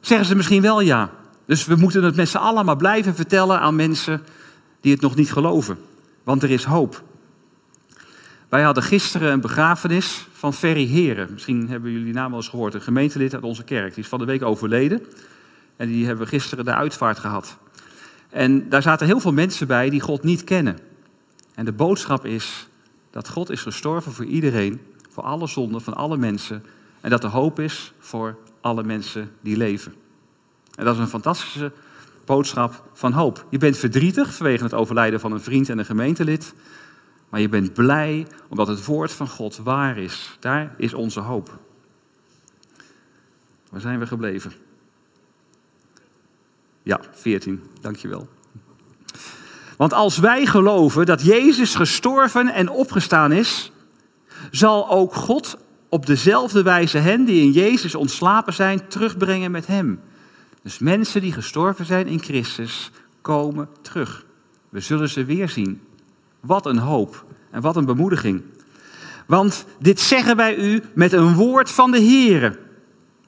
zeggen 0.00 0.26
ze 0.26 0.36
misschien 0.36 0.62
wel 0.62 0.80
ja. 0.80 1.10
Dus 1.46 1.64
we 1.64 1.74
moeten 1.74 2.02
het 2.02 2.16
met 2.16 2.28
z'n 2.28 2.36
allen 2.36 2.64
maar 2.64 2.76
blijven 2.76 3.14
vertellen 3.14 3.60
aan 3.60 3.76
mensen 3.76 4.22
die 4.80 4.92
het 4.92 5.00
nog 5.00 5.14
niet 5.14 5.32
geloven. 5.32 5.78
Want 6.24 6.42
er 6.42 6.50
is 6.50 6.64
hoop. 6.64 7.02
Wij 8.52 8.62
hadden 8.62 8.82
gisteren 8.82 9.32
een 9.32 9.40
begrafenis 9.40 10.26
van 10.32 10.54
Ferry 10.54 10.86
Heren. 10.86 11.28
Misschien 11.32 11.68
hebben 11.68 11.90
jullie 11.90 12.12
naam 12.12 12.28
wel 12.28 12.38
eens 12.38 12.48
gehoord. 12.48 12.74
Een 12.74 12.82
gemeentelid 12.82 13.34
uit 13.34 13.42
onze 13.42 13.64
kerk. 13.64 13.94
Die 13.94 14.02
is 14.02 14.08
van 14.08 14.18
de 14.18 14.24
week 14.24 14.42
overleden. 14.42 15.06
En 15.76 15.88
die 15.88 16.06
hebben 16.06 16.24
we 16.24 16.30
gisteren 16.30 16.64
de 16.64 16.74
uitvaart 16.74 17.18
gehad. 17.18 17.56
En 18.30 18.68
daar 18.68 18.82
zaten 18.82 19.06
heel 19.06 19.20
veel 19.20 19.32
mensen 19.32 19.66
bij 19.66 19.90
die 19.90 20.00
God 20.00 20.22
niet 20.22 20.44
kennen. 20.44 20.78
En 21.54 21.64
de 21.64 21.72
boodschap 21.72 22.26
is 22.26 22.68
dat 23.10 23.28
God 23.28 23.50
is 23.50 23.60
gestorven 23.60 24.12
voor 24.12 24.24
iedereen, 24.24 24.80
voor 25.10 25.22
alle 25.22 25.46
zonden 25.46 25.80
van 25.80 25.94
alle 25.94 26.16
mensen. 26.16 26.64
En 27.00 27.10
dat 27.10 27.24
er 27.24 27.30
hoop 27.30 27.60
is 27.60 27.92
voor 27.98 28.36
alle 28.60 28.82
mensen 28.82 29.30
die 29.40 29.56
leven. 29.56 29.94
En 30.74 30.84
dat 30.84 30.94
is 30.94 31.00
een 31.00 31.08
fantastische 31.08 31.72
boodschap 32.24 32.82
van 32.92 33.12
hoop. 33.12 33.46
Je 33.50 33.58
bent 33.58 33.76
verdrietig 33.76 34.34
vanwege 34.34 34.64
het 34.64 34.74
overlijden 34.74 35.20
van 35.20 35.32
een 35.32 35.40
vriend 35.40 35.68
en 35.68 35.78
een 35.78 35.84
gemeentelid. 35.84 36.54
Maar 37.32 37.40
je 37.40 37.48
bent 37.48 37.72
blij 37.72 38.26
omdat 38.48 38.66
het 38.66 38.84
woord 38.84 39.12
van 39.12 39.28
God 39.28 39.56
waar 39.56 39.98
is. 39.98 40.36
Daar 40.40 40.74
is 40.76 40.94
onze 40.94 41.20
hoop. 41.20 41.58
Waar 43.70 43.80
zijn 43.80 43.98
we 43.98 44.06
gebleven? 44.06 44.52
Ja, 46.82 47.00
14. 47.12 47.62
Dankjewel. 47.80 48.28
Want 49.76 49.92
als 49.92 50.18
wij 50.18 50.46
geloven 50.46 51.06
dat 51.06 51.22
Jezus 51.22 51.74
gestorven 51.74 52.48
en 52.48 52.68
opgestaan 52.68 53.32
is, 53.32 53.72
zal 54.50 54.90
ook 54.90 55.14
God 55.14 55.56
op 55.88 56.06
dezelfde 56.06 56.62
wijze 56.62 56.98
hen 56.98 57.24
die 57.24 57.42
in 57.42 57.52
Jezus 57.52 57.94
ontslapen 57.94 58.52
zijn, 58.52 58.88
terugbrengen 58.88 59.50
met 59.50 59.66
Hem. 59.66 60.00
Dus 60.62 60.78
mensen 60.78 61.20
die 61.20 61.32
gestorven 61.32 61.84
zijn 61.84 62.06
in 62.06 62.22
Christus 62.22 62.90
komen 63.20 63.68
terug. 63.82 64.24
We 64.68 64.80
zullen 64.80 65.08
ze 65.08 65.24
weer 65.24 65.48
zien. 65.48 65.80
Wat 66.42 66.66
een 66.66 66.78
hoop 66.78 67.24
en 67.50 67.60
wat 67.60 67.76
een 67.76 67.84
bemoediging. 67.84 68.42
Want 69.26 69.64
dit 69.78 70.00
zeggen 70.00 70.36
wij 70.36 70.56
u 70.56 70.82
met 70.94 71.12
een 71.12 71.34
woord 71.34 71.70
van 71.70 71.90
de 71.90 71.98
Heer. 71.98 72.58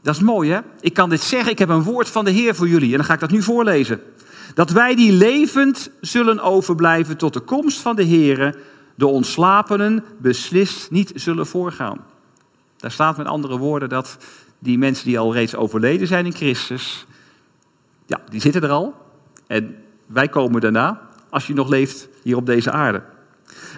Dat 0.02 0.14
is 0.14 0.20
mooi 0.20 0.50
hè? 0.50 0.60
Ik 0.80 0.94
kan 0.94 1.08
dit 1.08 1.20
zeggen, 1.20 1.52
ik 1.52 1.58
heb 1.58 1.68
een 1.68 1.82
woord 1.82 2.08
van 2.08 2.24
de 2.24 2.30
Heer 2.30 2.54
voor 2.54 2.68
jullie. 2.68 2.90
En 2.90 2.96
dan 2.96 3.04
ga 3.06 3.14
ik 3.14 3.20
dat 3.20 3.30
nu 3.30 3.42
voorlezen. 3.42 4.00
Dat 4.54 4.70
wij 4.70 4.94
die 4.94 5.12
levend 5.12 5.90
zullen 6.00 6.40
overblijven 6.40 7.16
tot 7.16 7.32
de 7.32 7.40
komst 7.40 7.80
van 7.80 7.96
de 7.96 8.02
Heer, 8.02 8.56
de 8.94 9.06
ontslapenen 9.06 10.04
beslist 10.18 10.90
niet 10.90 11.12
zullen 11.14 11.46
voorgaan. 11.46 11.98
Daar 12.76 12.90
staat 12.90 13.16
met 13.16 13.26
andere 13.26 13.58
woorden 13.58 13.88
dat 13.88 14.16
die 14.58 14.78
mensen 14.78 15.06
die 15.06 15.18
al 15.18 15.32
reeds 15.32 15.54
overleden 15.54 16.06
zijn 16.06 16.26
in 16.26 16.34
Christus, 16.34 17.06
ja, 18.06 18.20
die 18.30 18.40
zitten 18.40 18.62
er 18.62 18.70
al. 18.70 18.94
En 19.46 19.76
wij 20.06 20.28
komen 20.28 20.60
daarna, 20.60 21.00
als 21.30 21.46
je 21.46 21.54
nog 21.54 21.68
leeft 21.68 22.08
hier 22.24 22.36
op 22.36 22.46
deze 22.46 22.70
aarde. 22.70 23.02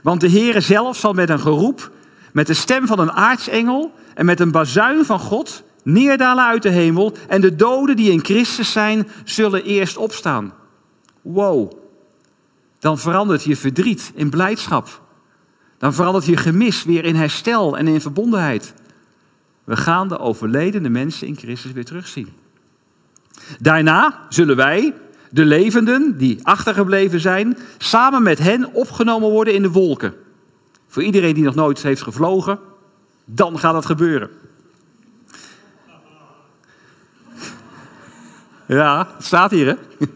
Want 0.03 0.21
de 0.21 0.31
Heere 0.31 0.61
zelf 0.61 0.97
zal 0.97 1.13
met 1.13 1.31
een 1.31 1.41
geroep, 1.41 1.91
met 2.33 2.47
de 2.47 2.55
stem 2.55 2.87
van 2.87 2.99
een 2.99 3.13
aartsengel 3.13 3.93
en 4.15 4.27
met 4.27 4.41
een 4.41 4.51
bazuin 4.51 5.05
van 5.05 5.19
God 5.19 5.63
neerdalen 5.83 6.45
uit 6.45 6.63
de 6.63 6.69
hemel. 6.69 7.17
En 7.29 7.41
de 7.41 7.57
doden 7.57 7.97
die 7.97 8.11
in 8.11 8.25
Christus 8.25 8.73
zijn, 8.73 9.09
zullen 9.25 9.65
eerst 9.65 9.97
opstaan. 9.97 10.53
Wow. 11.23 11.73
Dan 12.79 12.99
verandert 12.99 13.45
je 13.45 13.57
verdriet 13.57 14.13
in 14.15 14.31
blijdschap. 14.31 15.03
Dan 15.79 15.95
verandert 15.95 16.25
je 16.25 16.37
gemis 16.37 16.85
weer 16.85 17.05
in 17.05 17.15
herstel 17.15 17.79
en 17.79 17.89
in 17.89 18.01
verbondenheid. 18.01 18.75
We 19.65 19.77
gaan 19.77 20.09
de 20.09 20.19
overledene 20.19 20.89
mensen 20.89 21.27
in 21.27 21.37
Christus 21.37 21.73
weer 21.73 21.85
terugzien. 21.85 22.29
Daarna 23.61 24.27
zullen 24.29 24.57
wij, 24.57 24.95
de 25.31 25.45
levenden 25.45 26.19
die 26.19 26.39
achtergebleven 26.43 27.21
zijn, 27.21 27.59
samen 27.79 28.23
met 28.23 28.39
hen 28.39 28.73
opgenomen 28.73 29.31
worden 29.31 29.55
in 29.55 29.63
de 29.63 29.71
wolken. 29.71 30.15
Voor 30.89 31.03
iedereen 31.03 31.35
die 31.35 31.45
nog 31.45 31.55
nooit 31.55 31.83
heeft 31.83 32.03
gevlogen, 32.03 32.59
dan 33.25 33.59
gaat 33.59 33.73
dat 33.73 33.87
gebeuren. 33.87 34.31
Ja, 38.67 39.09
het 39.17 39.25
staat 39.25 39.51
hier 39.51 39.67
hè. 39.67 40.07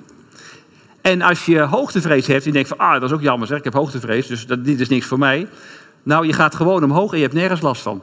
En 1.01 1.23
als 1.23 1.47
je 1.47 1.61
hoogtevrees 1.61 2.27
hebt 2.27 2.41
en 2.41 2.47
je 2.47 2.53
denkt 2.53 2.69
van, 2.69 2.79
ah, 2.79 2.93
dat 2.93 3.03
is 3.03 3.13
ook 3.13 3.23
jammer 3.23 3.47
zeg, 3.47 3.59
ik 3.59 3.65
heb 3.65 3.73
hoogtevrees, 3.73 4.27
dus 4.27 4.47
dat, 4.47 4.65
dit 4.65 4.81
is 4.81 4.89
niks 4.89 5.07
voor 5.07 5.19
mij. 5.19 5.49
Nou, 6.03 6.27
je 6.27 6.33
gaat 6.33 6.55
gewoon 6.55 6.85
omhoog 6.85 7.11
en 7.11 7.17
je 7.17 7.23
hebt 7.23 7.37
nergens 7.37 7.61
last 7.61 7.83
van. 7.83 8.03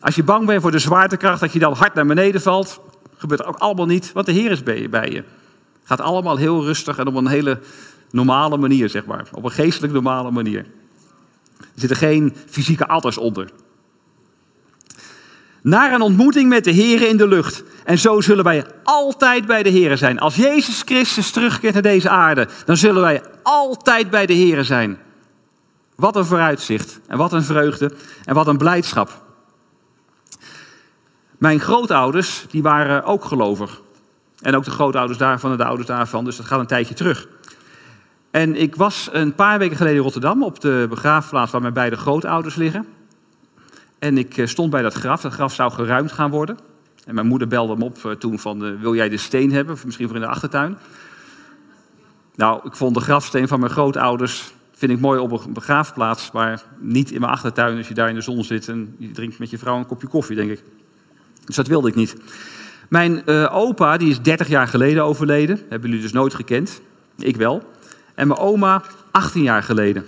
Als 0.00 0.14
je 0.14 0.22
bang 0.22 0.46
bent 0.46 0.62
voor 0.62 0.70
de 0.70 0.78
zwaartekracht, 0.78 1.40
dat 1.40 1.52
je 1.52 1.58
dan 1.58 1.72
hard 1.72 1.94
naar 1.94 2.06
beneden 2.06 2.40
valt, 2.40 2.80
gebeurt 3.16 3.44
ook 3.44 3.56
allemaal 3.56 3.86
niet, 3.86 4.12
want 4.12 4.26
de 4.26 4.32
Heer 4.32 4.50
is 4.50 4.62
bij 4.62 5.10
je. 5.10 5.24
Gaat 5.90 6.00
allemaal 6.00 6.36
heel 6.36 6.64
rustig 6.64 6.98
en 6.98 7.06
op 7.06 7.14
een 7.14 7.26
hele 7.26 7.58
normale 8.10 8.56
manier, 8.56 8.88
zeg 8.88 9.06
maar. 9.06 9.28
Op 9.32 9.44
een 9.44 9.50
geestelijk 9.50 9.92
normale 9.92 10.30
manier. 10.30 10.66
Er 11.58 11.66
zitten 11.74 11.96
geen 11.96 12.36
fysieke 12.46 12.86
adders 12.86 13.18
onder. 13.18 13.50
Naar 15.62 15.92
een 15.92 16.00
ontmoeting 16.00 16.48
met 16.48 16.64
de 16.64 16.70
Heer 16.70 17.08
in 17.08 17.16
de 17.16 17.28
lucht. 17.28 17.62
En 17.84 17.98
zo 17.98 18.20
zullen 18.20 18.44
wij 18.44 18.66
altijd 18.82 19.46
bij 19.46 19.62
de 19.62 19.68
Heer 19.68 19.96
zijn. 19.96 20.18
Als 20.18 20.34
Jezus 20.34 20.82
Christus 20.84 21.30
terugkeert 21.30 21.72
naar 21.72 21.82
deze 21.82 22.08
aarde, 22.08 22.48
dan 22.64 22.76
zullen 22.76 23.02
wij 23.02 23.22
altijd 23.42 24.10
bij 24.10 24.26
de 24.26 24.34
Heer 24.34 24.64
zijn. 24.64 24.98
Wat 25.94 26.16
een 26.16 26.26
vooruitzicht 26.26 27.00
en 27.06 27.18
wat 27.18 27.32
een 27.32 27.44
vreugde 27.44 27.92
en 28.24 28.34
wat 28.34 28.46
een 28.46 28.58
blijdschap. 28.58 29.22
Mijn 31.38 31.60
grootouders, 31.60 32.44
die 32.50 32.62
waren 32.62 33.04
ook 33.04 33.24
gelovig. 33.24 33.80
En 34.40 34.56
ook 34.56 34.64
de 34.64 34.70
grootouders 34.70 35.18
daarvan 35.18 35.50
en 35.50 35.56
de 35.56 35.64
ouders 35.64 35.88
daarvan, 35.88 36.24
dus 36.24 36.36
dat 36.36 36.46
gaat 36.46 36.60
een 36.60 36.66
tijdje 36.66 36.94
terug. 36.94 37.28
En 38.30 38.56
ik 38.56 38.76
was 38.76 39.08
een 39.12 39.34
paar 39.34 39.58
weken 39.58 39.76
geleden 39.76 39.96
in 39.96 40.02
Rotterdam 40.02 40.42
op 40.42 40.60
de 40.60 40.86
begraafplaats 40.88 41.52
waar 41.52 41.60
mijn 41.60 41.72
beide 41.72 41.96
grootouders 41.96 42.54
liggen. 42.54 42.86
En 43.98 44.18
ik 44.18 44.36
eh, 44.36 44.46
stond 44.46 44.70
bij 44.70 44.82
dat 44.82 44.94
graf. 44.94 45.20
Dat 45.20 45.32
graf 45.32 45.54
zou 45.54 45.72
geruimd 45.72 46.12
gaan 46.12 46.30
worden. 46.30 46.58
En 47.04 47.14
mijn 47.14 47.26
moeder 47.26 47.48
belde 47.48 47.72
hem 47.72 47.82
op 47.82 48.04
eh, 48.04 48.12
toen 48.12 48.38
van, 48.38 48.64
eh, 48.64 48.72
wil 48.80 48.94
jij 48.94 49.08
de 49.08 49.16
steen 49.16 49.52
hebben? 49.52 49.78
Misschien 49.84 50.06
voor 50.06 50.16
in 50.16 50.22
de 50.22 50.28
achtertuin. 50.28 50.78
Nou, 52.34 52.60
ik 52.64 52.76
vond 52.76 52.94
de 52.94 53.00
grafsteen 53.00 53.48
van 53.48 53.60
mijn 53.60 53.72
grootouders, 53.72 54.52
vind 54.74 54.92
ik 54.92 55.00
mooi 55.00 55.20
op 55.20 55.46
een 55.46 55.52
begraafplaats, 55.52 56.30
maar 56.30 56.62
niet 56.78 57.10
in 57.10 57.20
mijn 57.20 57.32
achtertuin 57.32 57.76
als 57.76 57.88
je 57.88 57.94
daar 57.94 58.08
in 58.08 58.14
de 58.14 58.20
zon 58.20 58.44
zit 58.44 58.68
en 58.68 58.94
je 58.98 59.10
drinkt 59.10 59.38
met 59.38 59.50
je 59.50 59.58
vrouw 59.58 59.78
een 59.78 59.86
kopje 59.86 60.08
koffie, 60.08 60.36
denk 60.36 60.50
ik. 60.50 60.62
Dus 61.44 61.56
dat 61.56 61.66
wilde 61.66 61.88
ik 61.88 61.94
niet. 61.94 62.16
Mijn 62.90 63.26
opa, 63.50 63.96
die 63.96 64.10
is 64.10 64.20
30 64.20 64.48
jaar 64.48 64.68
geleden 64.68 65.04
overleden. 65.04 65.60
Hebben 65.68 65.88
jullie 65.88 66.04
dus 66.04 66.12
nooit 66.12 66.34
gekend. 66.34 66.80
Ik 67.18 67.36
wel. 67.36 67.62
En 68.14 68.28
mijn 68.28 68.40
oma 68.40 68.82
18 69.10 69.42
jaar 69.42 69.62
geleden. 69.62 70.06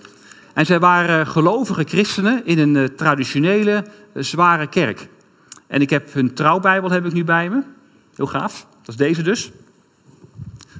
En 0.54 0.66
zij 0.66 0.78
waren 0.78 1.26
gelovige 1.26 1.84
christenen 1.84 2.46
in 2.46 2.58
een 2.58 2.76
eh, 2.76 2.84
traditionele, 2.84 3.84
eh, 4.12 4.22
zware 4.22 4.66
kerk. 4.66 5.08
En 5.66 5.80
ik 5.80 5.90
heb 5.90 6.12
hun 6.12 6.34
trouwbijbel 6.34 6.90
heb 6.90 7.06
ik 7.06 7.12
nu 7.12 7.24
bij 7.24 7.50
me. 7.50 7.62
Heel 8.16 8.26
gaaf. 8.26 8.66
Dat 8.78 8.88
is 8.88 8.96
deze 8.96 9.22
dus. 9.22 9.46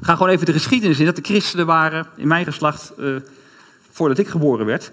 Ik 0.00 0.06
ga 0.06 0.12
gewoon 0.12 0.32
even 0.32 0.47
de 0.47 0.52
geschiedenis 0.52 0.99
in. 0.99 1.06
Dat 1.06 1.16
de 1.16 1.23
christenen 1.23 1.66
waren 1.66 2.06
in 2.16 2.28
mijn 2.28 2.44
geslacht 2.44 2.92
voordat 3.90 4.18
ik 4.18 4.28
geboren 4.28 4.66
werd. 4.66 4.90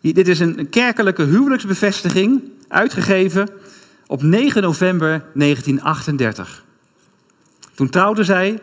Dit 0.00 0.28
is 0.28 0.40
een 0.40 0.68
kerkelijke 0.68 1.22
huwelijksbevestiging. 1.22 2.42
Uitgegeven 2.68 3.48
op 4.06 4.22
9 4.22 4.62
november 4.62 5.24
1938. 5.34 6.64
Toen 7.74 7.88
trouwden 7.88 8.24
zij 8.24 8.60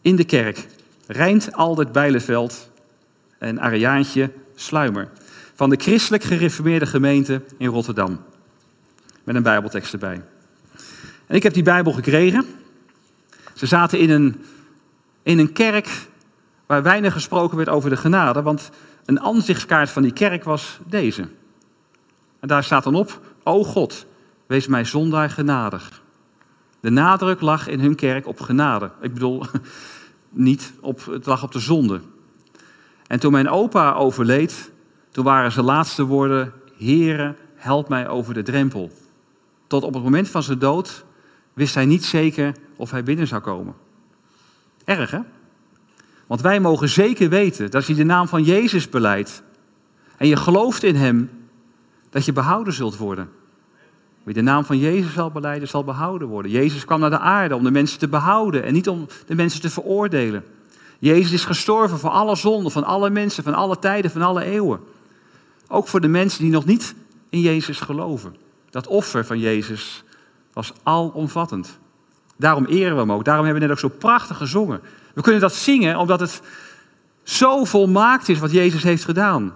in 0.00 0.16
de 0.16 0.24
kerk. 0.24 0.66
Rijnt 1.06 1.52
Aldert 1.52 1.92
Bijleveld 1.92 2.70
en 3.38 3.60
Ariaantje 3.60 4.30
Sluimer. 4.54 5.08
Van 5.54 5.70
de 5.70 5.76
christelijk 5.76 6.22
gereformeerde 6.22 6.86
gemeente 6.86 7.42
in 7.56 7.68
Rotterdam. 7.68 8.20
Met 9.24 9.34
een 9.34 9.42
bijbeltekst 9.42 9.92
erbij. 9.92 10.22
En 11.26 11.34
ik 11.36 11.42
heb 11.42 11.54
die 11.54 11.62
bijbel 11.62 11.92
gekregen. 11.92 12.46
Ze 13.54 13.66
zaten 13.66 13.98
in 13.98 14.10
een, 14.10 14.44
in 15.22 15.38
een 15.38 15.52
kerk 15.52 15.88
waar 16.66 16.82
weinig 16.82 17.12
gesproken 17.12 17.56
werd 17.56 17.68
over 17.68 17.90
de 17.90 17.96
genade. 17.96 18.42
Want 18.42 18.70
een 19.04 19.20
aanzichtskaart 19.20 19.90
van 19.90 20.02
die 20.02 20.12
kerk 20.12 20.44
was 20.44 20.78
deze. 20.86 21.28
En 22.40 22.48
daar 22.48 22.64
staat 22.64 22.84
dan 22.84 22.94
op, 22.94 23.20
o 23.42 23.64
God, 23.64 24.06
wees 24.48 24.66
mij 24.66 24.84
zondaar 24.84 25.30
genadig. 25.30 26.02
De 26.80 26.90
nadruk 26.90 27.40
lag 27.40 27.68
in 27.68 27.80
hun 27.80 27.94
kerk 27.94 28.26
op 28.26 28.40
genade. 28.40 28.90
Ik 29.00 29.12
bedoel, 29.12 29.44
niet 30.30 30.72
op, 30.80 31.04
het 31.04 31.26
lag 31.26 31.42
op 31.42 31.52
de 31.52 31.58
zonde. 31.58 32.00
En 33.06 33.20
toen 33.20 33.32
mijn 33.32 33.48
opa 33.48 33.92
overleed, 33.92 34.70
toen 35.10 35.24
waren 35.24 35.52
zijn 35.52 35.64
laatste 35.64 36.04
woorden: 36.04 36.52
Heere, 36.76 37.34
help 37.54 37.88
mij 37.88 38.08
over 38.08 38.34
de 38.34 38.42
drempel. 38.42 38.90
Tot 39.66 39.82
op 39.82 39.94
het 39.94 40.02
moment 40.02 40.28
van 40.28 40.42
zijn 40.42 40.58
dood 40.58 41.04
wist 41.54 41.74
hij 41.74 41.86
niet 41.86 42.04
zeker 42.04 42.54
of 42.76 42.90
hij 42.90 43.02
binnen 43.02 43.26
zou 43.26 43.40
komen. 43.40 43.74
Erg 44.84 45.10
hè? 45.10 45.20
Want 46.26 46.40
wij 46.40 46.60
mogen 46.60 46.88
zeker 46.88 47.28
weten 47.28 47.64
dat 47.64 47.74
als 47.74 47.86
je 47.86 47.94
de 47.94 48.04
naam 48.04 48.28
van 48.28 48.42
Jezus 48.42 48.88
beleidt 48.88 49.42
en 50.16 50.26
je 50.28 50.36
gelooft 50.36 50.82
in 50.82 50.96
Hem, 50.96 51.30
dat 52.10 52.24
je 52.24 52.32
behouden 52.32 52.72
zult 52.72 52.96
worden. 52.96 53.28
Wie 54.28 54.36
de 54.36 54.42
naam 54.42 54.64
van 54.64 54.78
Jezus 54.78 55.12
zal 55.12 55.30
beleiden, 55.30 55.68
zal 55.68 55.84
behouden 55.84 56.28
worden. 56.28 56.50
Jezus 56.50 56.84
kwam 56.84 57.00
naar 57.00 57.10
de 57.10 57.18
aarde 57.18 57.56
om 57.56 57.64
de 57.64 57.70
mensen 57.70 57.98
te 57.98 58.08
behouden 58.08 58.62
en 58.62 58.72
niet 58.72 58.88
om 58.88 59.06
de 59.26 59.34
mensen 59.34 59.60
te 59.60 59.70
veroordelen. 59.70 60.44
Jezus 60.98 61.32
is 61.32 61.44
gestorven 61.44 61.98
voor 61.98 62.10
alle 62.10 62.36
zonden, 62.36 62.72
van 62.72 62.84
alle 62.84 63.10
mensen, 63.10 63.44
van 63.44 63.54
alle 63.54 63.78
tijden, 63.78 64.10
van 64.10 64.22
alle 64.22 64.44
eeuwen. 64.44 64.80
Ook 65.68 65.88
voor 65.88 66.00
de 66.00 66.08
mensen 66.08 66.42
die 66.42 66.50
nog 66.50 66.64
niet 66.64 66.94
in 67.28 67.40
Jezus 67.40 67.80
geloven. 67.80 68.36
Dat 68.70 68.86
offer 68.86 69.26
van 69.26 69.38
Jezus 69.38 70.04
was 70.52 70.72
alomvattend. 70.82 71.78
Daarom 72.36 72.64
eren 72.64 72.94
we 72.94 73.00
hem 73.00 73.12
ook. 73.12 73.24
Daarom 73.24 73.44
hebben 73.44 73.62
we 73.62 73.68
net 73.68 73.76
ook 73.84 73.90
zo 73.90 73.98
prachtig 73.98 74.36
gezongen. 74.36 74.80
We 75.14 75.22
kunnen 75.22 75.40
dat 75.40 75.54
zingen 75.54 75.98
omdat 75.98 76.20
het 76.20 76.42
zo 77.22 77.64
volmaakt 77.64 78.28
is 78.28 78.38
wat 78.38 78.52
Jezus 78.52 78.82
heeft 78.82 79.04
gedaan. 79.04 79.52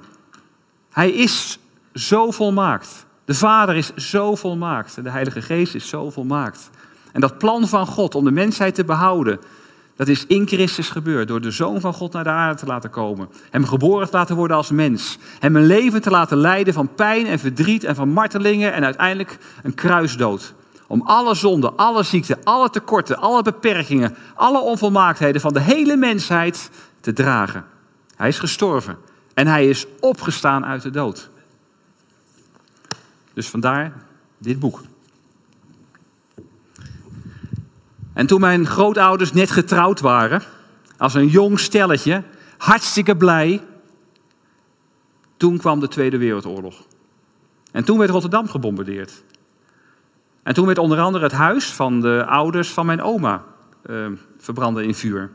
Hij 0.91 1.11
is 1.11 1.59
zo 1.95 2.31
volmaakt. 2.31 3.07
De 3.33 3.39
Vader 3.39 3.77
is 3.77 3.95
zo 3.95 4.35
volmaakt. 4.35 4.97
En 4.97 5.03
de 5.03 5.11
Heilige 5.11 5.43
Geest 5.43 5.75
is 5.75 5.89
zo 5.89 6.11
volmaakt. 6.11 6.71
En 7.13 7.21
dat 7.21 7.39
plan 7.39 7.69
van 7.69 7.87
God 7.87 8.15
om 8.15 8.25
de 8.25 8.31
mensheid 8.31 8.75
te 8.75 8.85
behouden, 8.85 9.41
dat 9.97 10.09
is 10.09 10.27
in 10.27 10.47
Christus 10.47 10.91
gebeurd. 10.91 11.29
Door 11.29 11.41
de 11.41 11.51
Zoon 11.51 11.81
van 11.81 11.93
God 11.93 12.13
naar 12.13 12.25
de 12.25 12.31
aarde 12.31 12.59
te 12.59 12.67
laten 12.67 12.91
komen. 12.91 13.29
Hem 13.51 13.65
geboren 13.65 14.07
te 14.07 14.17
laten 14.17 14.37
worden 14.37 14.57
als 14.57 14.71
mens. 14.71 15.19
Hem 15.39 15.57
een 15.57 15.67
leven 15.67 16.03
te 16.03 16.11
laten 16.11 16.37
leiden 16.37 16.75
van 16.75 16.95
pijn 16.95 17.27
en 17.27 17.39
verdriet 17.39 17.85
en 17.85 17.95
van 17.95 18.09
martelingen 18.09 18.73
en 18.73 18.85
uiteindelijk 18.85 19.39
een 19.63 19.75
kruisdood. 19.75 20.55
Om 20.87 21.03
alle 21.03 21.35
zonden, 21.35 21.77
alle 21.77 22.03
ziekten, 22.03 22.39
alle 22.45 22.71
tekorten, 22.71 23.19
alle 23.19 23.43
beperkingen, 23.43 24.17
alle 24.35 24.61
onvolmaaktheden 24.61 25.41
van 25.41 25.53
de 25.53 25.61
hele 25.61 25.97
mensheid 25.97 26.71
te 27.01 27.13
dragen. 27.13 27.65
Hij 28.17 28.29
is 28.29 28.39
gestorven 28.39 28.97
en 29.35 29.47
hij 29.47 29.69
is 29.69 29.87
opgestaan 30.01 30.65
uit 30.65 30.83
de 30.83 30.91
dood. 30.91 31.31
Dus 33.35 33.49
vandaar 33.49 33.93
dit 34.39 34.59
boek. 34.59 34.81
En 38.13 38.27
toen 38.27 38.41
mijn 38.41 38.67
grootouders 38.67 39.33
net 39.33 39.51
getrouwd 39.51 40.01
waren, 40.01 40.43
als 40.97 41.15
een 41.15 41.27
jong 41.27 41.61
stelletje, 41.61 42.23
hartstikke 42.59 43.17
blij, 43.17 43.63
toen 45.37 45.59
kwam 45.59 45.81
de 45.81 45.89
Tweede 45.89 46.19
Wereldoorlog. 46.19 46.87
En 47.73 47.85
toen 47.85 47.99
werd 47.99 48.11
Rotterdam 48.11 48.49
gebombardeerd. 48.49 49.25
En 50.43 50.55
toen 50.55 50.67
werd 50.67 50.79
onder 50.79 51.01
andere 51.01 51.25
het 51.25 51.33
huis 51.33 51.73
van 51.73 52.01
de 52.01 52.25
ouders 52.27 52.71
van 52.71 52.87
mijn 52.87 53.03
oma 53.03 53.45
uh, 53.87 54.07
verbranden 54.39 54.85
in 54.85 54.95
vuur. 54.95 55.31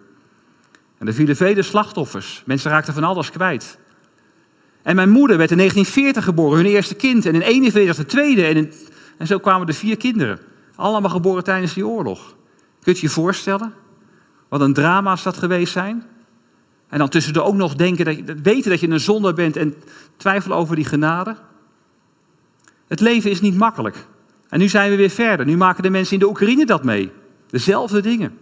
En 0.98 1.08
er 1.08 1.13
vielen 1.13 1.36
vele 1.36 1.62
slachtoffers. 1.62 2.44
Mensen 2.46 2.72
raakten 2.72 2.94
van 2.94 3.04
alles 3.04 3.32
kwijt. 3.32 3.77
En 4.88 4.96
mijn 4.96 5.10
moeder 5.10 5.38
werd 5.38 5.51
in 5.51 5.58
1940 5.58 6.24
geboren, 6.24 6.58
hun 6.58 6.65
eerste 6.65 6.96
kind. 6.96 7.25
En 7.25 7.34
in 7.34 7.39
1941 7.39 7.96
de 7.96 8.06
tweede. 8.06 8.46
En, 8.46 8.72
en 9.17 9.27
zo 9.27 9.39
kwamen 9.39 9.67
er 9.67 9.74
vier 9.74 9.98
kinderen. 9.98 10.39
Allemaal 10.75 11.10
geboren 11.10 11.44
tijdens 11.44 11.74
die 11.74 11.88
oorlog. 11.88 12.36
Kunt 12.82 13.00
je 13.00 13.08
je 13.08 13.13
voorstellen? 13.13 13.74
Wat 14.50 14.62
een 14.62 14.74
drama's 14.74 15.24
dat 15.24 15.38
geweest 15.38 15.72
zijn? 15.72 16.03
En 16.89 16.98
dan 16.98 17.10
tussendoor 17.10 17.44
ook 17.44 17.56
nog 17.56 17.75
denken 17.75 18.06
dat 18.06 18.15
je, 18.15 18.24
weten 18.44 18.70
dat 18.70 18.79
je 18.79 18.89
een 18.89 19.00
zonde 19.00 19.34
bent 19.34 19.56
en 19.56 19.76
twijfelen 20.17 20.58
over 20.58 20.76
die 20.76 20.86
genade. 20.86 21.36
Het 22.88 23.00
leven 23.00 23.30
is 23.30 23.41
niet 23.41 23.58
makkelijk. 23.58 24.08
En 24.50 24.60
nu 24.60 24.67
zijn 24.67 24.89
we 24.89 24.95
weer 24.95 25.10
verder. 25.10 25.45
Nu 25.45 25.58
maken 25.58 25.84
de 25.84 25.89
mensen 25.89 26.13
in 26.13 26.19
de 26.19 26.28
Oekraïne 26.28 26.65
dat 26.65 26.84
mee. 26.84 27.12
Dezelfde 27.50 28.02
dingen. 28.02 28.38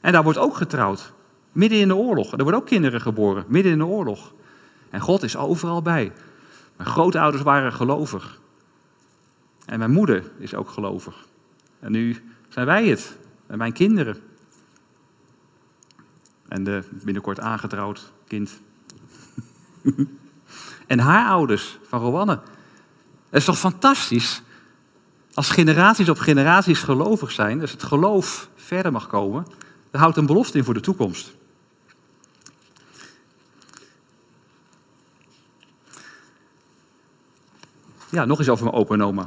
En 0.00 0.12
daar 0.12 0.22
wordt 0.22 0.38
ook 0.38 0.56
getrouwd. 0.56 1.12
Midden 1.52 1.78
in 1.78 1.88
de 1.88 1.96
oorlog. 1.96 2.32
Er 2.32 2.42
worden 2.42 2.60
ook 2.60 2.66
kinderen 2.66 3.00
geboren. 3.00 3.44
Midden 3.48 3.72
in 3.72 3.78
de 3.78 3.86
oorlog. 3.86 4.32
En 4.90 5.00
God 5.00 5.22
is 5.22 5.36
overal 5.36 5.82
bij. 5.82 6.12
Mijn 6.76 6.88
grootouders 6.88 7.42
waren 7.42 7.72
gelovig. 7.72 8.40
En 9.66 9.78
mijn 9.78 9.90
moeder 9.90 10.30
is 10.38 10.54
ook 10.54 10.70
gelovig. 10.70 11.26
En 11.80 11.92
nu 11.92 12.16
zijn 12.48 12.66
wij 12.66 12.88
het. 12.88 13.18
En 13.46 13.58
mijn 13.58 13.72
kinderen. 13.72 14.16
En 16.48 16.64
de 16.64 16.82
binnenkort 16.90 17.40
aangetrouwd 17.40 18.12
kind. 18.26 18.60
en 20.86 20.98
haar 20.98 21.28
ouders 21.28 21.78
van 21.82 22.00
Rowanne. 22.00 22.40
Het 23.28 23.38
is 23.38 23.44
toch 23.44 23.58
fantastisch 23.58 24.42
als 25.34 25.50
generaties 25.50 26.08
op 26.08 26.18
generaties 26.18 26.82
gelovig 26.82 27.30
zijn, 27.30 27.58
dus 27.58 27.70
het 27.70 27.82
geloof 27.82 28.48
verder 28.56 28.92
mag 28.92 29.06
komen, 29.06 29.46
dan 29.90 30.00
houdt 30.00 30.16
een 30.16 30.26
belofte 30.26 30.58
in 30.58 30.64
voor 30.64 30.74
de 30.74 30.80
toekomst. 30.80 31.36
Ja, 38.10 38.24
nog 38.24 38.38
eens 38.38 38.48
over 38.48 38.64
mijn 38.64 38.76
opa 38.76 38.94
en 38.94 39.02
oma. 39.02 39.26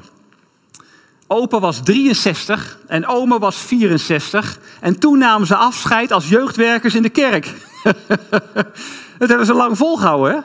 Opa 1.28 1.60
was 1.60 1.80
63 1.84 2.78
en 2.88 3.08
oma 3.08 3.40
was 3.40 3.58
64. 3.58 4.60
En 4.80 5.00
toen 5.00 5.18
namen 5.18 5.48
ze 5.48 5.56
afscheid 5.56 6.12
als 6.12 6.30
jeugdwerkers 6.30 6.96
in 6.96 7.02
de 7.02 7.10
kerk. 7.10 7.54
dat 9.20 9.30
hebben 9.30 9.46
ze 9.46 9.54
lang 9.54 9.78
volgehouden? 9.78 10.44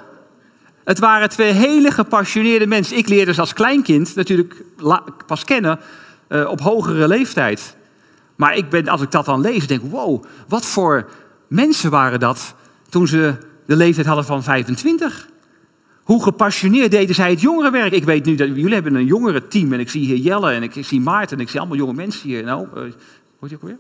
Het 0.85 0.99
waren 0.99 1.29
twee 1.29 1.53
hele 1.53 1.91
gepassioneerde 1.91 2.67
mensen. 2.67 2.97
Ik 2.97 3.09
leerde 3.09 3.35
ze 3.35 3.41
als 3.41 3.53
kleinkind 3.53 4.15
natuurlijk 4.15 4.65
pas 5.27 5.45
kennen 5.45 5.81
uh, 6.29 6.49
op 6.49 6.61
hogere 6.61 7.09
leeftijd. 7.09 7.77
Maar 8.37 8.57
ik 8.57 8.71
ben, 8.71 8.89
als 8.89 9.01
ik 9.01 9.11
dat 9.11 9.25
dan 9.25 9.41
lees, 9.41 9.67
denk 9.67 9.83
ik, 9.83 9.91
wow, 9.91 10.25
wat 10.49 10.67
voor 10.67 11.09
mensen 11.49 11.91
waren 11.91 12.21
dat 12.21 12.55
toen 12.89 13.07
ze 13.07 13.35
de 13.67 13.77
leeftijd 13.77 14.07
hadden 14.07 14.25
van 14.25 14.43
25? 14.43 15.29
Hoe 16.09 16.23
gepassioneerd 16.23 16.91
deden 16.91 17.15
zij 17.15 17.31
het 17.31 17.41
jongerenwerk? 17.41 17.93
Ik 17.93 18.05
weet 18.05 18.25
nu 18.25 18.35
dat 18.35 18.49
jullie 18.49 18.75
hebben 18.75 18.95
een 18.95 19.07
jongerenteam 19.07 19.73
en 19.73 19.81
ik 19.81 19.91
zie 19.91 20.07
hier 20.07 20.17
Jelle 20.17 20.53
en 20.53 20.63
ik 20.63 20.73
zie 20.81 21.01
Maarten 21.01 21.37
en 21.37 21.43
ik 21.43 21.49
zie 21.49 21.61
allemaal 21.61 21.79
jonge 21.79 21.93
mensen 21.93 22.29
hier. 22.29 22.45
Nou, 22.45 22.67
uh, 22.67 22.83
hoort 23.39 23.51
je 23.51 23.55
ook 23.55 23.63
weer? 23.63 23.77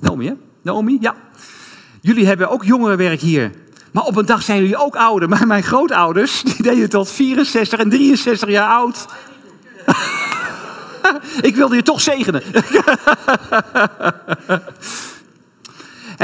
Naomi, 0.00 0.26
hè? 0.26 0.32
Naomi, 0.62 0.98
ja. 1.00 1.14
Jullie 2.00 2.26
hebben 2.26 2.50
ook 2.50 2.64
jongerenwerk 2.64 3.20
hier. 3.20 3.50
Maar 3.92 4.04
op 4.04 4.16
een 4.16 4.26
dag 4.26 4.42
zijn 4.42 4.60
jullie 4.60 4.76
ook 4.76 4.96
ouder. 4.96 5.28
Maar 5.32 5.46
mijn 5.46 5.62
grootouders, 5.62 6.42
die 6.42 6.62
deden 6.62 6.88
tot 6.88 7.10
64 7.10 7.78
en 7.78 7.90
63 7.90 8.48
jaar 8.48 8.68
oud. 8.68 9.06
ik 11.48 11.56
wilde 11.56 11.76
je 11.76 11.82
toch 11.82 12.00
zegenen. 12.00 12.42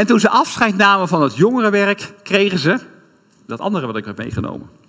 en 0.01 0.07
toen 0.07 0.21
ze 0.21 0.29
afscheid 0.29 0.77
namen 0.77 1.09
van 1.09 1.23
het 1.23 1.37
jongerenwerk, 1.37 2.13
kregen 2.23 2.59
ze 2.59 2.79
dat 3.47 3.61
andere 3.61 3.87
wat 3.87 3.97
ik 3.97 4.05
heb 4.05 4.19
meegenomen. 4.19 4.87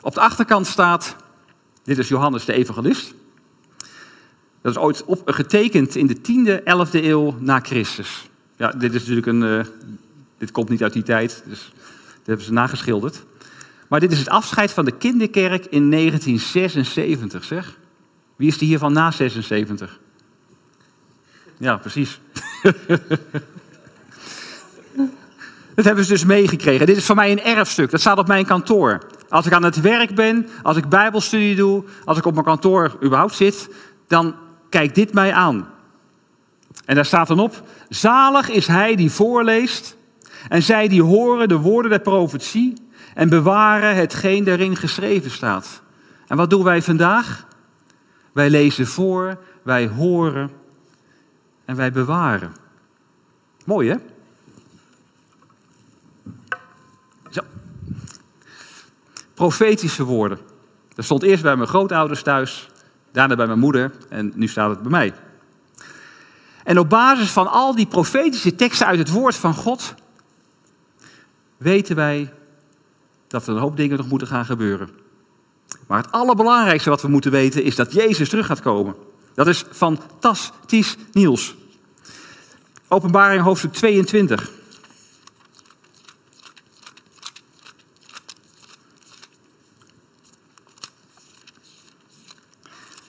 Op 0.00 0.14
de 0.14 0.20
achterkant 0.20 0.66
staat, 0.66 1.16
dit 1.82 1.98
is 1.98 2.08
Johannes 2.08 2.44
de 2.44 2.52
Evangelist. 2.52 3.14
Dat 4.60 4.72
is 4.72 4.78
ooit 4.78 5.04
getekend 5.24 5.96
in 5.96 6.06
de 6.06 6.16
10e, 6.16 6.62
11e 6.62 7.04
eeuw 7.04 7.36
na 7.38 7.60
Christus. 7.60 8.28
Ja, 8.56 8.68
dit 8.68 8.94
is 8.94 9.00
natuurlijk 9.00 9.26
een, 9.26 9.42
uh, 9.42 9.64
dit 10.38 10.50
komt 10.50 10.68
niet 10.68 10.82
uit 10.82 10.92
die 10.92 11.02
tijd, 11.02 11.42
dus 11.46 11.72
dat 12.16 12.26
hebben 12.26 12.44
ze 12.44 12.52
nageschilderd. 12.52 13.24
Maar 13.88 14.00
dit 14.00 14.12
is 14.12 14.18
het 14.18 14.28
afscheid 14.28 14.72
van 14.72 14.84
de 14.84 14.96
kinderkerk 14.96 15.66
in 15.66 15.90
1976, 15.90 17.44
zeg. 17.44 17.78
Wie 18.36 18.48
is 18.48 18.58
die 18.58 18.68
hiervan 18.68 18.92
na 18.92 19.10
76? 19.10 19.98
Ja, 21.58 21.76
precies. 21.76 22.20
dat 25.74 25.84
hebben 25.84 26.04
ze 26.04 26.12
dus 26.12 26.24
meegekregen. 26.24 26.86
Dit 26.86 26.96
is 26.96 27.06
voor 27.06 27.14
mij 27.14 27.30
een 27.30 27.42
erfstuk. 27.42 27.90
Dat 27.90 28.00
staat 28.00 28.18
op 28.18 28.26
mijn 28.26 28.46
kantoor. 28.46 28.98
Als 29.28 29.46
ik 29.46 29.52
aan 29.52 29.64
het 29.64 29.80
werk 29.80 30.14
ben, 30.14 30.48
als 30.62 30.76
ik 30.76 30.88
bijbelstudie 30.88 31.56
doe, 31.56 31.84
als 32.04 32.18
ik 32.18 32.26
op 32.26 32.32
mijn 32.32 32.44
kantoor 32.44 32.96
überhaupt 33.02 33.34
zit, 33.34 33.70
dan 34.06 34.34
kijkt 34.68 34.94
dit 34.94 35.12
mij 35.12 35.32
aan. 35.32 35.68
En 36.84 36.94
daar 36.94 37.04
staat 37.04 37.28
dan 37.28 37.38
op: 37.38 37.62
Zalig 37.88 38.48
is 38.48 38.66
hij 38.66 38.96
die 38.96 39.10
voorleest 39.10 39.96
en 40.48 40.62
zij 40.62 40.88
die 40.88 41.02
horen 41.02 41.48
de 41.48 41.58
woorden 41.58 41.90
der 41.90 42.00
profetie 42.00 42.74
en 43.14 43.28
bewaren 43.28 43.96
hetgeen 43.96 44.44
daarin 44.44 44.76
geschreven 44.76 45.30
staat. 45.30 45.82
En 46.26 46.36
wat 46.36 46.50
doen 46.50 46.64
wij 46.64 46.82
vandaag? 46.82 47.46
Wij 48.32 48.50
lezen 48.50 48.86
voor, 48.86 49.38
wij 49.62 49.88
horen 49.88 50.50
en 51.64 51.76
wij 51.76 51.92
bewaren. 51.92 52.52
Mooi 53.64 53.88
hè? 53.88 53.96
Profetische 59.40 60.04
woorden. 60.04 60.38
Dat 60.94 61.04
stond 61.04 61.22
eerst 61.22 61.42
bij 61.42 61.56
mijn 61.56 61.68
grootouders 61.68 62.22
thuis, 62.22 62.68
daarna 63.12 63.36
bij 63.36 63.46
mijn 63.46 63.58
moeder 63.58 63.92
en 64.08 64.32
nu 64.34 64.48
staat 64.48 64.70
het 64.70 64.82
bij 64.82 64.90
mij. 64.90 65.14
En 66.64 66.78
op 66.78 66.88
basis 66.88 67.30
van 67.30 67.50
al 67.50 67.74
die 67.74 67.86
profetische 67.86 68.54
teksten 68.54 68.86
uit 68.86 68.98
het 68.98 69.10
woord 69.10 69.34
van 69.34 69.54
God 69.54 69.94
weten 71.56 71.96
wij 71.96 72.32
dat 73.26 73.46
er 73.46 73.54
een 73.54 73.60
hoop 73.60 73.76
dingen 73.76 73.96
nog 73.96 74.08
moeten 74.08 74.28
gaan 74.28 74.44
gebeuren. 74.44 74.90
Maar 75.86 76.02
het 76.02 76.12
allerbelangrijkste 76.12 76.90
wat 76.90 77.02
we 77.02 77.08
moeten 77.08 77.30
weten 77.30 77.62
is 77.62 77.76
dat 77.76 77.92
Jezus 77.92 78.28
terug 78.28 78.46
gaat 78.46 78.60
komen. 78.60 78.94
Dat 79.34 79.46
is 79.46 79.64
fantastisch 79.70 80.96
nieuws. 81.12 81.54
Openbaring 82.88 83.42
hoofdstuk 83.42 83.72
22. 83.72 84.50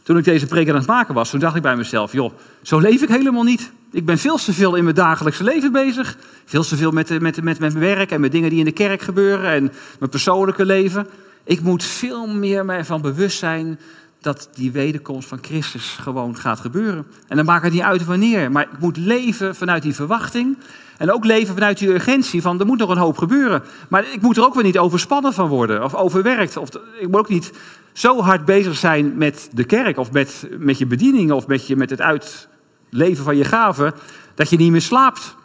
Toen 0.04 0.18
ik 0.18 0.24
deze 0.24 0.46
preek 0.46 0.70
aan 0.70 0.76
het 0.76 0.88
maken 0.88 1.14
was, 1.14 1.30
toen 1.30 1.40
dacht 1.40 1.56
ik 1.56 1.62
bij 1.62 1.76
mezelf, 1.76 2.12
joh, 2.12 2.34
zo 2.62 2.80
leef 2.80 3.02
ik 3.02 3.10
helemaal 3.10 3.44
niet. 3.44 3.72
Ik 3.92 4.06
ben 4.06 4.18
veel 4.18 4.38
te 4.38 4.54
veel 4.54 4.76
in 4.76 4.84
mijn 4.84 4.96
dagelijkse 4.96 5.44
leven 5.44 5.72
bezig. 5.72 6.18
Veel 6.46 6.64
te 6.64 6.78
veel 6.78 6.92
met, 6.92 7.10
met, 7.10 7.22
met, 7.22 7.60
met 7.60 7.60
mijn 7.60 7.80
werk 7.80 8.12
en 8.12 8.22
met 8.22 8.32
dingen 8.32 8.50
die 8.50 8.60
in 8.60 8.66
de 8.66 8.72
kerk 8.72 9.02
gebeuren 9.02 9.52
en 9.52 9.72
mijn 10.00 10.12
persoonlijke 10.12 10.66
leven. 10.66 11.08
Ik 11.44 11.62
moet 11.62 11.84
veel 11.84 12.28
meer 12.28 12.66
mij 12.66 12.86
van 12.86 13.02
bewust 13.02 13.38
zijn 13.38 13.80
dat 14.22 14.50
die 14.54 14.72
wederkomst 14.72 15.28
van 15.28 15.38
Christus 15.42 15.98
gewoon 16.02 16.38
gaat 16.38 16.60
gebeuren. 16.60 17.06
En 17.28 17.36
dan 17.36 17.46
maakt 17.46 17.64
het 17.64 17.74
niet 17.74 17.82
uit 17.82 18.06
wanneer. 18.06 18.52
Maar 18.52 18.64
ik 18.64 18.80
moet 18.80 18.98
leven 18.98 19.56
vanuit 19.56 19.84
die 19.84 19.96
verwachting. 19.96 20.58
En 20.98 21.12
ook 21.12 21.26
leven 21.26 21.54
vanuit 21.54 21.78
die 21.78 21.90
urgentie 21.90 22.42
van 22.42 22.60
er 22.60 22.66
moet 22.66 22.78
nog 22.78 22.90
een 22.90 22.98
hoop 22.98 23.18
gebeuren. 23.18 23.64
Maar 23.88 24.06
ik 24.14 24.22
moet 24.22 24.38
er 24.38 24.46
ook 24.46 24.54
weer 24.54 24.64
niet 24.64 24.78
overspannen 24.78 25.34
van 25.34 25.48
worden 25.48 25.84
of 25.84 25.96
overwerkt. 25.96 26.58
Of 26.58 26.70
ik 27.00 27.08
moet 27.08 27.20
ook 27.20 27.30
niet 27.30 27.52
zo 27.94 28.22
hard 28.22 28.46
bezig 28.46 28.78
zijn 28.78 29.18
met 29.18 29.50
de 29.52 29.64
kerk 29.64 29.98
of 29.98 30.12
met, 30.12 30.48
met 30.58 30.78
je 30.78 30.86
bediening 30.86 31.32
of 31.32 31.48
met, 31.48 31.68
je, 31.68 31.76
met 31.76 31.90
het 31.90 32.02
uitleven 32.02 33.24
van 33.24 33.38
je 33.38 33.46
gaven, 33.46 33.94
dat 34.36 34.50
je 34.50 34.58
niet 34.58 34.72
meer 34.72 34.82
slaapt. 34.82 35.36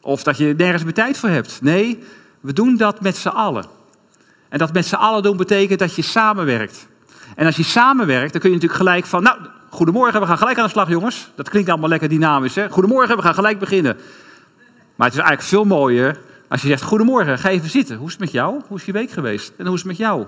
Of 0.00 0.22
dat 0.22 0.36
je 0.36 0.54
nergens 0.56 0.84
meer 0.84 0.94
tijd 0.94 1.18
voor 1.18 1.28
hebt. 1.28 1.58
Nee, 1.62 1.98
we 2.40 2.52
doen 2.52 2.76
dat 2.76 3.00
met 3.00 3.16
z'n 3.16 3.28
allen. 3.28 3.64
En 4.48 4.58
dat 4.58 4.72
met 4.72 4.86
z'n 4.86 4.94
allen 4.94 5.22
doen 5.22 5.36
betekent 5.36 5.78
dat 5.78 5.94
je 5.94 6.02
samenwerkt. 6.02 6.86
En 7.36 7.46
als 7.46 7.56
je 7.56 7.62
samenwerkt, 7.62 8.32
dan 8.32 8.40
kun 8.40 8.50
je 8.50 8.56
natuurlijk 8.56 8.82
gelijk 8.82 9.06
van, 9.06 9.22
nou, 9.22 9.38
goedemorgen, 9.70 10.20
we 10.20 10.26
gaan 10.26 10.38
gelijk 10.38 10.58
aan 10.58 10.64
de 10.64 10.70
slag, 10.70 10.88
jongens. 10.88 11.30
Dat 11.34 11.48
klinkt 11.48 11.68
allemaal 11.68 11.88
lekker 11.88 12.08
dynamisch, 12.08 12.54
hè? 12.54 12.70
Goedemorgen, 12.70 13.16
we 13.16 13.22
gaan 13.22 13.34
gelijk 13.34 13.58
beginnen. 13.58 13.96
Maar 14.96 15.06
het 15.06 15.16
is 15.16 15.22
eigenlijk 15.22 15.42
veel 15.42 15.64
mooier 15.64 16.20
als 16.48 16.62
je 16.62 16.68
zegt, 16.68 16.82
goedemorgen, 16.82 17.38
ga 17.38 17.48
even 17.48 17.70
zitten. 17.70 17.96
Hoe 17.96 18.06
is 18.06 18.12
het 18.12 18.20
met 18.20 18.32
jou? 18.32 18.60
Hoe 18.68 18.76
is 18.76 18.84
je 18.84 18.92
week 18.92 19.10
geweest? 19.10 19.52
En 19.56 19.64
hoe 19.64 19.74
is 19.74 19.80
het 19.80 19.88
met 19.88 19.98
jou? 19.98 20.26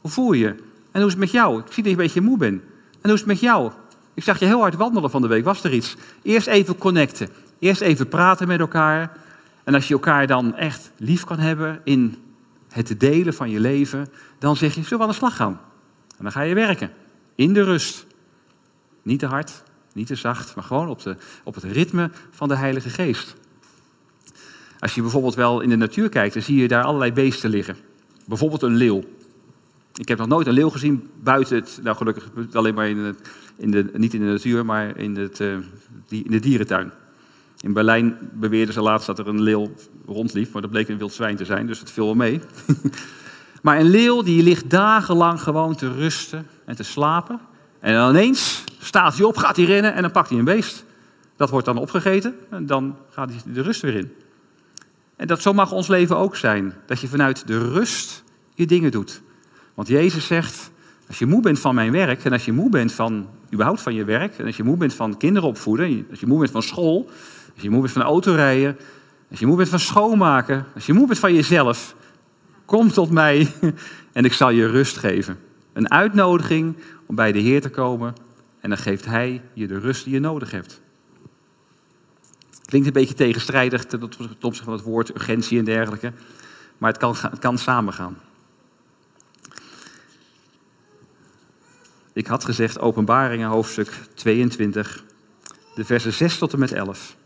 Hoe 0.00 0.10
voel 0.10 0.32
je 0.32 0.44
je? 0.44 0.54
En 0.98 1.04
hoe 1.04 1.12
is 1.12 1.18
het 1.18 1.32
met 1.32 1.42
jou? 1.42 1.60
Ik 1.60 1.72
zie 1.72 1.82
dat 1.82 1.92
je 1.92 1.98
een 1.98 2.04
beetje 2.04 2.20
moe 2.20 2.38
bent. 2.38 2.62
En 2.62 3.00
hoe 3.02 3.12
is 3.12 3.18
het 3.18 3.28
met 3.28 3.40
jou? 3.40 3.72
Ik 4.14 4.22
zag 4.22 4.38
je 4.38 4.46
heel 4.46 4.60
hard 4.60 4.74
wandelen 4.74 5.10
van 5.10 5.22
de 5.22 5.28
week. 5.28 5.44
Was 5.44 5.64
er 5.64 5.72
iets? 5.72 5.96
Eerst 6.22 6.46
even 6.46 6.78
connecten. 6.78 7.28
Eerst 7.58 7.80
even 7.80 8.08
praten 8.08 8.48
met 8.48 8.60
elkaar. 8.60 9.16
En 9.64 9.74
als 9.74 9.88
je 9.88 9.94
elkaar 9.94 10.26
dan 10.26 10.54
echt 10.54 10.90
lief 10.96 11.24
kan 11.24 11.38
hebben 11.38 11.80
in 11.84 12.16
het 12.68 13.00
delen 13.00 13.34
van 13.34 13.50
je 13.50 13.60
leven, 13.60 14.06
dan 14.38 14.56
zeg 14.56 14.74
je, 14.74 14.82
zullen 14.82 14.98
we 14.98 15.04
aan 15.04 15.10
de 15.10 15.16
slag 15.16 15.36
gaan? 15.36 15.60
En 16.16 16.22
dan 16.22 16.32
ga 16.32 16.40
je 16.40 16.54
werken. 16.54 16.90
In 17.34 17.52
de 17.52 17.62
rust. 17.62 18.06
Niet 19.02 19.18
te 19.18 19.26
hard, 19.26 19.62
niet 19.92 20.06
te 20.06 20.14
zacht, 20.14 20.54
maar 20.54 20.64
gewoon 20.64 20.88
op, 20.88 21.02
de, 21.02 21.16
op 21.44 21.54
het 21.54 21.64
ritme 21.64 22.10
van 22.30 22.48
de 22.48 22.56
Heilige 22.56 22.90
Geest. 22.90 23.34
Als 24.78 24.94
je 24.94 25.00
bijvoorbeeld 25.00 25.34
wel 25.34 25.60
in 25.60 25.68
de 25.68 25.76
natuur 25.76 26.08
kijkt, 26.08 26.34
dan 26.34 26.42
zie 26.42 26.56
je 26.56 26.68
daar 26.68 26.84
allerlei 26.84 27.12
beesten 27.12 27.50
liggen. 27.50 27.76
Bijvoorbeeld 28.26 28.62
een 28.62 28.76
leeuw. 28.76 29.02
Ik 29.98 30.08
heb 30.08 30.18
nog 30.18 30.26
nooit 30.26 30.46
een 30.46 30.52
leeuw 30.52 30.68
gezien 30.68 31.10
buiten 31.22 31.56
het, 31.56 31.80
nou 31.82 31.96
gelukkig 31.96 32.30
alleen 32.52 32.74
maar 32.74 32.88
in, 32.88 33.16
in 33.56 33.70
de, 33.70 33.90
niet 33.92 34.14
in 34.14 34.20
de 34.20 34.26
natuur, 34.26 34.64
maar 34.64 34.96
in, 34.96 35.16
het, 35.16 35.40
uh, 35.40 35.52
in 36.08 36.30
de 36.30 36.40
dierentuin. 36.40 36.92
In 37.60 37.72
Berlijn 37.72 38.18
beweerden 38.32 38.74
ze 38.74 38.80
laatst 38.80 39.06
dat 39.06 39.18
er 39.18 39.28
een 39.28 39.42
leeuw 39.42 39.70
rondliep, 40.06 40.52
maar 40.52 40.62
dat 40.62 40.70
bleek 40.70 40.88
een 40.88 40.98
wild 40.98 41.12
zwijn 41.12 41.36
te 41.36 41.44
zijn, 41.44 41.66
dus 41.66 41.78
dat 41.78 41.90
viel 41.90 42.04
wel 42.04 42.14
mee. 42.14 42.40
maar 43.62 43.78
een 43.78 43.90
leeuw 43.90 44.22
die 44.22 44.42
ligt 44.42 44.70
dagenlang 44.70 45.42
gewoon 45.42 45.74
te 45.74 45.92
rusten 45.92 46.46
en 46.64 46.76
te 46.76 46.82
slapen. 46.82 47.40
En 47.80 47.94
dan 47.94 48.10
ineens 48.10 48.64
staat 48.78 49.16
hij 49.16 49.24
op, 49.24 49.36
gaat 49.36 49.56
hij 49.56 49.64
rennen 49.64 49.94
en 49.94 50.02
dan 50.02 50.10
pakt 50.10 50.28
hij 50.28 50.38
een 50.38 50.44
beest. 50.44 50.84
Dat 51.36 51.50
wordt 51.50 51.66
dan 51.66 51.78
opgegeten 51.78 52.34
en 52.50 52.66
dan 52.66 52.96
gaat 53.10 53.30
hij 53.30 53.52
de 53.52 53.62
rust 53.62 53.80
weer 53.80 53.94
in. 53.94 54.12
En 55.16 55.26
dat 55.26 55.42
zo 55.42 55.52
mag 55.52 55.72
ons 55.72 55.88
leven 55.88 56.16
ook 56.16 56.36
zijn. 56.36 56.74
Dat 56.86 57.00
je 57.00 57.08
vanuit 57.08 57.46
de 57.46 57.58
rust 57.58 58.24
je 58.54 58.66
dingen 58.66 58.90
doet. 58.90 59.22
Want 59.78 59.90
Jezus 59.90 60.26
zegt, 60.26 60.70
als 61.08 61.18
je 61.18 61.26
moe 61.26 61.42
bent 61.42 61.58
van 61.58 61.74
mijn 61.74 61.92
werk 61.92 62.24
en 62.24 62.32
als 62.32 62.44
je 62.44 62.52
moe 62.52 62.70
bent 62.70 62.92
van 62.92 63.26
überhaupt 63.52 63.80
van 63.80 63.94
je 63.94 64.04
werk 64.04 64.38
en 64.38 64.46
als 64.46 64.56
je 64.56 64.62
moe 64.62 64.76
bent 64.76 64.94
van 64.94 65.16
kinderen 65.16 65.48
opvoeden, 65.48 66.06
als 66.10 66.20
je 66.20 66.26
moe 66.26 66.38
bent 66.38 66.50
van 66.50 66.62
school, 66.62 67.10
als 67.54 67.62
je 67.62 67.70
moe 67.70 67.80
bent 67.80 67.92
van 67.92 68.02
autorijden, 68.02 68.76
als 69.30 69.38
je 69.38 69.46
moe 69.46 69.56
bent 69.56 69.68
van 69.68 69.78
schoonmaken, 69.78 70.66
als 70.74 70.86
je 70.86 70.92
moe 70.92 71.06
bent 71.06 71.18
van 71.18 71.34
jezelf, 71.34 71.94
kom 72.64 72.90
tot 72.90 73.10
mij 73.10 73.52
en 74.12 74.24
ik 74.24 74.32
zal 74.32 74.50
je 74.50 74.66
rust 74.66 74.96
geven. 74.96 75.38
Een 75.72 75.90
uitnodiging 75.90 76.76
om 77.06 77.14
bij 77.14 77.32
de 77.32 77.40
Heer 77.40 77.60
te 77.60 77.70
komen 77.70 78.14
en 78.60 78.68
dan 78.68 78.78
geeft 78.78 79.04
Hij 79.04 79.42
je 79.52 79.66
de 79.66 79.78
rust 79.78 80.04
die 80.04 80.12
je 80.12 80.20
nodig 80.20 80.50
hebt. 80.50 80.80
Klinkt 82.64 82.86
een 82.86 82.92
beetje 82.92 83.14
tegenstrijdig 83.14 83.84
ten 83.84 84.02
opzichte 84.02 84.64
van 84.64 84.72
het 84.72 84.82
woord 84.82 85.14
urgentie 85.14 85.58
en 85.58 85.64
dergelijke, 85.64 86.12
maar 86.78 86.90
het 86.90 87.00
kan, 87.00 87.14
het 87.20 87.38
kan 87.38 87.58
samengaan. 87.58 88.16
Ik 92.18 92.26
had 92.26 92.44
gezegd 92.44 92.80
Openbaringen 92.80 93.48
hoofdstuk 93.48 93.92
22, 94.14 95.04
de 95.74 95.84
versen 95.84 96.12
6 96.12 96.38
tot 96.38 96.52
en 96.52 96.58
met 96.58 96.72
11. 96.72 97.16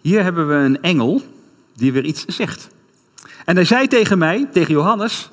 Hier 0.00 0.22
hebben 0.22 0.48
we 0.48 0.54
een 0.54 0.82
engel 0.82 1.22
die 1.74 1.92
weer 1.92 2.04
iets 2.04 2.24
zegt. 2.24 2.68
En 3.44 3.54
hij 3.54 3.64
zei 3.64 3.86
tegen 3.88 4.18
mij, 4.18 4.48
tegen 4.52 4.72
Johannes, 4.74 5.30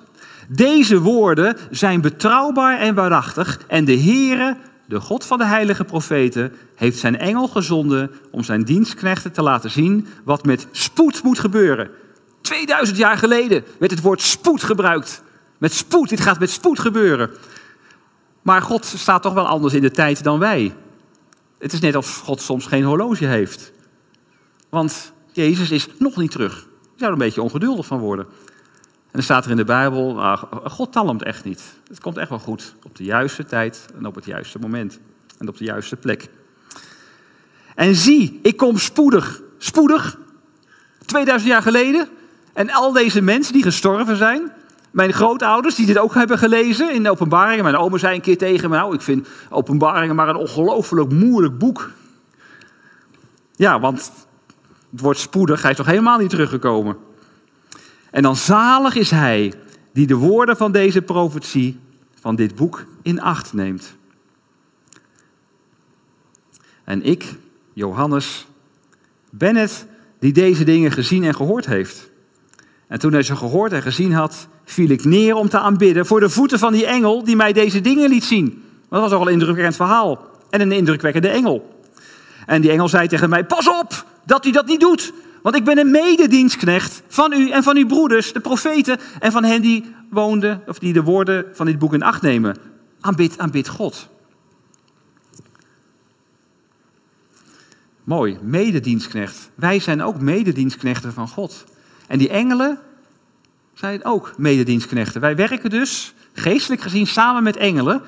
deze 0.47 0.99
woorden 0.99 1.57
zijn 1.69 2.01
betrouwbaar 2.01 2.79
en 2.79 2.95
waarachtig 2.95 3.59
en 3.67 3.85
de 3.85 3.99
Heere, 3.99 4.57
de 4.85 4.99
God 4.99 5.25
van 5.25 5.37
de 5.37 5.45
heilige 5.45 5.83
profeten, 5.83 6.53
heeft 6.75 6.97
zijn 6.97 7.17
engel 7.17 7.47
gezonden 7.47 8.11
om 8.31 8.43
zijn 8.43 8.63
dienstknechten 8.63 9.31
te 9.31 9.41
laten 9.41 9.71
zien 9.71 10.07
wat 10.23 10.45
met 10.45 10.67
spoed 10.71 11.23
moet 11.23 11.39
gebeuren. 11.39 11.89
2000 12.49 12.97
jaar 12.97 13.17
geleden 13.17 13.63
werd 13.79 13.91
het 13.91 14.01
woord 14.01 14.21
spoed 14.21 14.63
gebruikt. 14.63 15.23
Met 15.57 15.73
spoed, 15.73 16.09
dit 16.09 16.19
gaat 16.19 16.39
met 16.39 16.49
spoed 16.49 16.79
gebeuren. 16.79 17.31
Maar 18.41 18.61
God 18.61 18.85
staat 18.85 19.21
toch 19.21 19.33
wel 19.33 19.47
anders 19.47 19.73
in 19.73 19.81
de 19.81 19.91
tijd 19.91 20.23
dan 20.23 20.39
wij. 20.39 20.75
Het 21.59 21.73
is 21.73 21.79
net 21.79 21.95
alsof 21.95 22.19
God 22.19 22.41
soms 22.41 22.65
geen 22.65 22.83
horloge 22.83 23.25
heeft. 23.25 23.71
Want 24.69 25.13
Jezus 25.31 25.71
is 25.71 25.87
nog 25.97 26.15
niet 26.17 26.31
terug. 26.31 26.55
Je 26.81 26.89
zou 26.95 27.05
er 27.05 27.11
een 27.11 27.25
beetje 27.25 27.41
ongeduldig 27.41 27.85
van 27.85 27.99
worden. 27.99 28.25
En 29.05 29.11
dan 29.11 29.23
staat 29.23 29.45
er 29.45 29.51
in 29.51 29.57
de 29.57 29.63
Bijbel, 29.63 30.13
nou, 30.13 30.37
God 30.63 30.91
talmt 30.91 31.23
echt 31.23 31.43
niet. 31.43 31.63
Het 31.87 31.99
komt 31.99 32.17
echt 32.17 32.29
wel 32.29 32.39
goed 32.39 32.75
op 32.83 32.95
de 32.95 33.03
juiste 33.03 33.45
tijd 33.45 33.85
en 33.97 34.05
op 34.05 34.15
het 34.15 34.25
juiste 34.25 34.59
moment. 34.59 34.99
En 35.37 35.47
op 35.47 35.57
de 35.57 35.63
juiste 35.63 35.95
plek. 35.95 36.29
En 37.75 37.95
zie, 37.95 38.39
ik 38.43 38.57
kom 38.57 38.77
spoedig. 38.77 39.41
Spoedig. 39.57 40.17
2000 41.05 41.51
jaar 41.51 41.61
geleden. 41.61 42.09
En 42.59 42.71
al 42.71 42.91
deze 42.91 43.21
mensen 43.21 43.53
die 43.53 43.63
gestorven 43.63 44.17
zijn, 44.17 44.51
mijn 44.91 45.13
grootouders 45.13 45.75
die 45.75 45.85
dit 45.85 45.97
ook 45.97 46.13
hebben 46.13 46.37
gelezen 46.37 46.93
in 46.93 47.03
de 47.03 47.09
openbaringen. 47.09 47.63
Mijn 47.63 47.77
oma 47.77 47.97
zei 47.97 48.15
een 48.15 48.21
keer 48.21 48.37
tegen 48.37 48.69
me, 48.69 48.75
nou 48.75 48.93
ik 48.93 49.01
vind 49.01 49.27
openbaringen 49.49 50.15
maar 50.15 50.29
een 50.29 50.35
ongelooflijk 50.35 51.11
moeilijk 51.11 51.57
boek. 51.57 51.91
Ja, 53.55 53.79
want 53.79 54.11
het 54.91 55.01
wordt 55.01 55.19
spoedig, 55.19 55.61
hij 55.61 55.71
is 55.71 55.77
nog 55.77 55.85
helemaal 55.85 56.17
niet 56.17 56.29
teruggekomen. 56.29 56.97
En 58.11 58.21
dan 58.21 58.35
zalig 58.35 58.95
is 58.95 59.11
hij 59.11 59.53
die 59.93 60.07
de 60.07 60.15
woorden 60.15 60.57
van 60.57 60.71
deze 60.71 61.01
profetie, 61.01 61.79
van 62.19 62.35
dit 62.35 62.55
boek, 62.55 62.85
in 63.01 63.21
acht 63.21 63.53
neemt. 63.53 63.95
En 66.83 67.03
ik, 67.03 67.35
Johannes, 67.73 68.47
ben 69.29 69.55
het 69.55 69.85
die 70.19 70.33
deze 70.33 70.63
dingen 70.63 70.91
gezien 70.91 71.23
en 71.23 71.35
gehoord 71.35 71.65
heeft. 71.65 72.08
En 72.89 72.99
toen 72.99 73.13
hij 73.13 73.23
ze 73.23 73.35
gehoord 73.35 73.71
en 73.71 73.81
gezien 73.81 74.13
had, 74.13 74.47
viel 74.65 74.89
ik 74.89 75.03
neer 75.03 75.35
om 75.35 75.49
te 75.49 75.59
aanbidden 75.59 76.05
voor 76.05 76.19
de 76.19 76.29
voeten 76.29 76.59
van 76.59 76.73
die 76.73 76.85
engel 76.85 77.23
die 77.23 77.35
mij 77.35 77.53
deze 77.53 77.81
dingen 77.81 78.09
liet 78.09 78.23
zien. 78.23 78.63
Dat 78.89 79.01
was 79.01 79.11
al 79.11 79.27
een 79.27 79.33
indrukwekkend 79.33 79.75
verhaal 79.75 80.27
en 80.49 80.61
een 80.61 80.71
indrukwekkende 80.71 81.27
engel. 81.27 81.79
En 82.45 82.61
die 82.61 82.71
engel 82.71 82.87
zei 82.87 83.07
tegen 83.07 83.29
mij: 83.29 83.45
Pas 83.45 83.69
op 83.69 84.05
dat 84.25 84.45
u 84.45 84.51
dat 84.51 84.65
niet 84.65 84.79
doet, 84.79 85.13
want 85.41 85.55
ik 85.55 85.63
ben 85.63 85.77
een 85.77 85.91
mededienstknecht 85.91 87.01
van 87.07 87.33
u 87.33 87.49
en 87.49 87.63
van 87.63 87.77
uw 87.77 87.85
broeders, 87.85 88.33
de 88.33 88.39
profeten, 88.39 88.97
en 89.19 89.31
van 89.31 89.43
hen 89.43 89.61
die 89.61 89.95
woonden, 90.09 90.61
of 90.67 90.79
die 90.79 90.93
de 90.93 91.03
woorden 91.03 91.45
van 91.53 91.65
dit 91.65 91.79
boek 91.79 91.93
in 91.93 92.03
acht 92.03 92.21
nemen. 92.21 92.55
Aanbid, 93.01 93.37
aanbid 93.37 93.67
God. 93.67 94.07
Mooi, 98.03 98.37
mededienstknecht. 98.41 99.49
Wij 99.55 99.79
zijn 99.79 100.03
ook 100.03 100.21
mededienstknechten 100.21 101.13
van 101.13 101.27
God. 101.27 101.65
En 102.09 102.17
die 102.17 102.29
engelen 102.29 102.79
zijn 103.73 104.05
ook 104.05 104.33
mededienstknechten. 104.37 105.21
Wij 105.21 105.35
werken 105.35 105.69
dus, 105.69 106.13
geestelijk 106.33 106.81
gezien, 106.81 107.07
samen 107.07 107.43
met 107.43 107.57
engelen. 107.57 108.01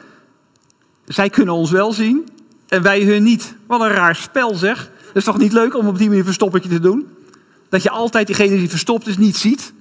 Zij 1.05 1.29
kunnen 1.29 1.53
ons 1.53 1.71
wel 1.71 1.93
zien 1.93 2.29
en 2.67 2.81
wij 2.81 3.03
hun 3.03 3.23
niet. 3.23 3.55
Wat 3.67 3.81
een 3.81 3.87
raar 3.87 4.15
spel 4.15 4.55
zeg. 4.55 4.89
Het 5.07 5.15
is 5.15 5.23
toch 5.23 5.37
niet 5.37 5.53
leuk 5.53 5.75
om 5.75 5.87
op 5.87 5.97
die 5.97 6.05
manier 6.05 6.19
een 6.19 6.25
verstoppertje 6.25 6.69
te 6.69 6.79
doen? 6.79 7.07
Dat 7.69 7.83
je 7.83 7.89
altijd 7.89 8.27
diegene 8.27 8.55
die 8.55 8.69
verstopt 8.69 9.07
is 9.07 9.17
niet 9.17 9.37
ziet. 9.37 9.73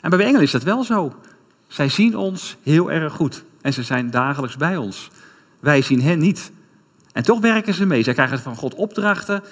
En 0.00 0.10
bij 0.10 0.20
engelen 0.20 0.42
is 0.42 0.50
dat 0.50 0.62
wel 0.62 0.84
zo. 0.84 1.14
Zij 1.68 1.88
zien 1.88 2.16
ons 2.16 2.56
heel 2.62 2.90
erg 2.90 3.12
goed. 3.12 3.44
En 3.60 3.72
ze 3.72 3.82
zijn 3.82 4.10
dagelijks 4.10 4.56
bij 4.56 4.76
ons. 4.76 5.10
Wij 5.60 5.82
zien 5.82 6.02
hen 6.02 6.18
niet. 6.18 6.50
En 7.12 7.22
toch 7.22 7.40
werken 7.40 7.74
ze 7.74 7.86
mee. 7.86 8.02
Zij 8.02 8.14
krijgen 8.14 8.38
van 8.38 8.56
God 8.56 8.74
opdrachten. 8.74 9.42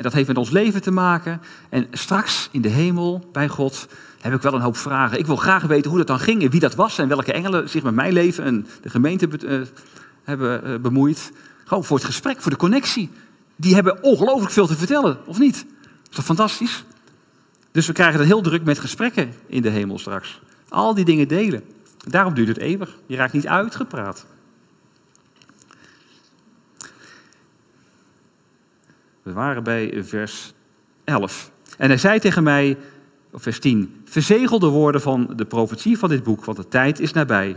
En 0.00 0.06
dat 0.06 0.14
heeft 0.14 0.28
met 0.28 0.36
ons 0.36 0.50
leven 0.50 0.82
te 0.82 0.90
maken. 0.90 1.40
En 1.68 1.86
straks 1.90 2.48
in 2.52 2.60
de 2.60 2.68
hemel 2.68 3.28
bij 3.32 3.48
God 3.48 3.88
heb 4.20 4.34
ik 4.34 4.42
wel 4.42 4.54
een 4.54 4.60
hoop 4.60 4.76
vragen. 4.76 5.18
Ik 5.18 5.26
wil 5.26 5.36
graag 5.36 5.62
weten 5.62 5.88
hoe 5.90 5.98
dat 5.98 6.06
dan 6.06 6.18
ging 6.18 6.42
en 6.42 6.50
wie 6.50 6.60
dat 6.60 6.74
was 6.74 6.98
en 6.98 7.08
welke 7.08 7.32
engelen 7.32 7.68
zich 7.68 7.82
met 7.82 7.94
mijn 7.94 8.12
leven 8.12 8.44
en 8.44 8.66
de 8.82 8.90
gemeente 8.90 9.28
uh, 9.44 9.60
hebben 10.24 10.70
uh, 10.70 10.78
bemoeid. 10.78 11.32
Gewoon 11.64 11.84
voor 11.84 11.96
het 11.96 12.06
gesprek, 12.06 12.40
voor 12.40 12.50
de 12.50 12.56
connectie. 12.56 13.10
Die 13.56 13.74
hebben 13.74 14.02
ongelooflijk 14.02 14.52
veel 14.52 14.66
te 14.66 14.76
vertellen, 14.76 15.18
of 15.26 15.38
niet? 15.38 15.66
Is 16.10 16.16
dat 16.16 16.24
fantastisch? 16.24 16.84
Dus 17.70 17.86
we 17.86 17.92
krijgen 17.92 18.18
het 18.18 18.28
heel 18.28 18.42
druk 18.42 18.64
met 18.64 18.78
gesprekken 18.78 19.32
in 19.46 19.62
de 19.62 19.70
hemel 19.70 19.98
straks. 19.98 20.40
Al 20.68 20.94
die 20.94 21.04
dingen 21.04 21.28
delen. 21.28 21.62
Daarom 22.08 22.34
duurt 22.34 22.48
het 22.48 22.58
eeuwig. 22.58 22.98
Je 23.06 23.16
raakt 23.16 23.32
niet 23.32 23.46
uitgepraat. 23.46 24.26
We 29.22 29.32
waren 29.32 29.62
bij 29.62 30.04
vers 30.04 30.52
11. 31.04 31.50
En 31.78 31.88
hij 31.88 31.98
zei 31.98 32.18
tegen 32.18 32.42
mij, 32.42 32.76
vers 33.34 33.58
10, 33.58 34.02
verzegel 34.04 34.58
de 34.58 34.66
woorden 34.66 35.00
van 35.00 35.32
de 35.36 35.44
profetie 35.44 35.98
van 35.98 36.08
dit 36.08 36.22
boek, 36.22 36.44
want 36.44 36.58
de 36.58 36.68
tijd 36.68 37.00
is 37.00 37.12
nabij. 37.12 37.56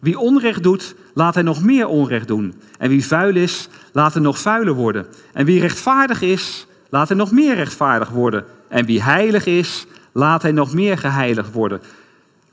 Wie 0.00 0.18
onrecht 0.18 0.62
doet, 0.62 0.94
laat 1.14 1.34
hij 1.34 1.42
nog 1.42 1.62
meer 1.62 1.86
onrecht 1.86 2.28
doen. 2.28 2.54
En 2.78 2.88
wie 2.88 3.06
vuil 3.06 3.36
is, 3.36 3.68
laat 3.92 4.12
hij 4.12 4.22
nog 4.22 4.38
vuiler 4.38 4.74
worden. 4.74 5.06
En 5.32 5.44
wie 5.44 5.60
rechtvaardig 5.60 6.22
is, 6.22 6.66
laat 6.90 7.08
hij 7.08 7.16
nog 7.16 7.32
meer 7.32 7.54
rechtvaardig 7.54 8.08
worden. 8.08 8.44
En 8.68 8.84
wie 8.84 9.02
heilig 9.02 9.46
is, 9.46 9.86
laat 10.12 10.42
hij 10.42 10.52
nog 10.52 10.74
meer 10.74 10.98
geheiligd 10.98 11.52
worden. 11.52 11.80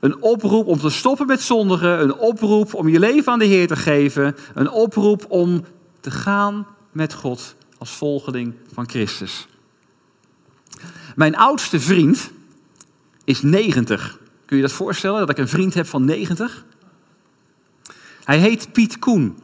Een 0.00 0.22
oproep 0.22 0.66
om 0.66 0.78
te 0.78 0.90
stoppen 0.90 1.26
met 1.26 1.40
zondigen. 1.40 2.02
Een 2.02 2.14
oproep 2.14 2.74
om 2.74 2.88
je 2.88 2.98
leven 2.98 3.32
aan 3.32 3.38
de 3.38 3.44
Heer 3.44 3.66
te 3.66 3.76
geven. 3.76 4.36
Een 4.54 4.70
oproep 4.70 5.24
om 5.28 5.64
te 6.00 6.10
gaan 6.10 6.66
met 6.92 7.14
God 7.14 7.54
als 7.80 7.90
volgeling 7.90 8.54
van 8.72 8.88
Christus. 8.88 9.46
Mijn 11.16 11.36
oudste 11.36 11.80
vriend 11.80 12.30
is 13.24 13.42
90. 13.42 14.18
Kun 14.46 14.56
je 14.56 14.62
dat 14.62 14.72
voorstellen, 14.72 15.20
dat 15.20 15.30
ik 15.30 15.38
een 15.38 15.48
vriend 15.48 15.74
heb 15.74 15.86
van 15.86 16.04
90? 16.04 16.64
Hij 18.24 18.38
heet 18.38 18.72
Piet 18.72 18.98
Koen. 18.98 19.38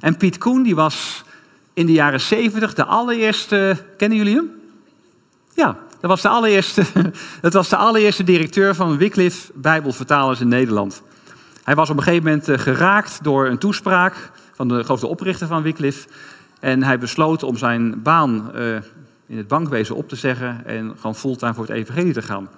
En 0.00 0.16
Piet 0.16 0.38
Koen 0.38 0.62
die 0.62 0.74
was 0.74 1.24
in 1.74 1.86
de 1.86 1.92
jaren 1.92 2.20
70 2.20 2.74
de 2.74 2.84
allereerste... 2.84 3.84
Kennen 3.96 4.18
jullie 4.18 4.34
hem? 4.34 4.50
Ja, 5.54 5.78
dat 6.00 6.10
was 6.10 6.22
de 6.22 6.28
allereerste, 6.28 6.82
dat 7.40 7.52
was 7.52 7.68
de 7.68 7.76
allereerste 7.76 8.24
directeur 8.24 8.74
van 8.74 8.96
Wycliffe 8.96 9.52
Bijbelvertalers 9.54 10.40
in 10.40 10.48
Nederland. 10.48 11.02
Hij 11.64 11.74
was 11.74 11.90
op 11.90 11.96
een 11.96 12.02
gegeven 12.02 12.24
moment 12.24 12.48
eh, 12.48 12.58
geraakt 12.58 13.18
door 13.22 13.46
een 13.46 13.58
toespraak 13.58 14.30
van 14.52 14.68
de, 14.68 14.82
grote 14.82 15.06
oprichter 15.06 15.46
van 15.46 15.62
Wycliffe. 15.62 16.08
En 16.60 16.82
hij 16.82 16.98
besloot 16.98 17.42
om 17.42 17.56
zijn 17.56 18.02
baan 18.02 18.50
uh, 18.54 18.76
in 19.26 19.36
het 19.36 19.48
bankwezen 19.48 19.96
op 19.96 20.08
te 20.08 20.16
zeggen 20.16 20.66
en 20.66 20.92
gewoon 20.96 21.14
fulltime 21.14 21.54
voor 21.54 21.66
het 21.66 21.74
evangelie 21.74 22.12
te 22.12 22.22
gaan. 22.22 22.48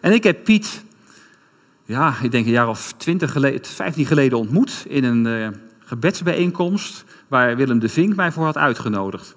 En 0.00 0.12
ik 0.12 0.22
heb 0.22 0.44
Piet, 0.44 0.84
ja, 1.84 2.14
ik 2.22 2.30
denk 2.30 2.46
een 2.46 2.52
jaar 2.52 2.68
of 2.68 2.92
20 2.96 3.32
geleden, 3.32 3.64
15 3.64 4.06
geleden 4.06 4.38
ontmoet 4.38 4.84
in 4.88 5.04
een 5.04 5.26
uh, 5.26 5.48
gebedsbijeenkomst 5.78 7.04
waar 7.28 7.56
Willem 7.56 7.78
de 7.78 7.88
Vink 7.88 8.16
mij 8.16 8.32
voor 8.32 8.44
had 8.44 8.56
uitgenodigd. 8.56 9.36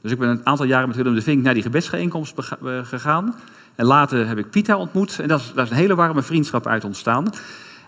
Dus 0.00 0.12
ik 0.12 0.18
ben 0.18 0.28
een 0.28 0.46
aantal 0.46 0.66
jaren 0.66 0.88
met 0.88 0.96
Willem 0.96 1.14
de 1.14 1.22
Vink 1.22 1.42
naar 1.42 1.54
die 1.54 1.62
gebedsbijeenkomst 1.62 2.38
eh, 2.38 2.84
gegaan. 2.84 3.34
En 3.74 3.86
later 3.86 4.26
heb 4.26 4.38
ik 4.38 4.50
Pieter 4.50 4.74
ontmoet. 4.74 5.18
En 5.18 5.28
daar 5.28 5.38
is 5.38 5.70
een 5.70 5.76
hele 5.76 5.94
warme 5.94 6.22
vriendschap 6.22 6.66
uit 6.66 6.84
ontstaan. 6.84 7.30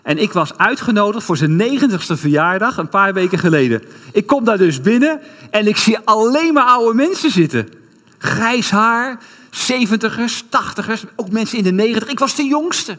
En 0.03 0.17
ik 0.17 0.33
was 0.33 0.57
uitgenodigd 0.57 1.25
voor 1.25 1.37
zijn 1.37 1.55
negentigste 1.55 2.17
verjaardag 2.17 2.77
een 2.77 2.89
paar 2.89 3.13
weken 3.13 3.39
geleden. 3.39 3.83
Ik 4.11 4.27
kom 4.27 4.43
daar 4.43 4.57
dus 4.57 4.81
binnen 4.81 5.19
en 5.49 5.67
ik 5.67 5.77
zie 5.77 5.97
alleen 6.03 6.53
maar 6.53 6.65
oude 6.65 6.93
mensen 6.93 7.31
zitten. 7.31 7.69
Grijs 8.17 8.71
haar, 8.71 9.19
zeventigers, 9.49 10.43
tachtigers, 10.49 11.03
ook 11.15 11.31
mensen 11.31 11.57
in 11.57 11.63
de 11.63 11.71
negentig. 11.71 12.09
Ik 12.09 12.19
was 12.19 12.35
de 12.35 12.43
jongste. 12.43 12.97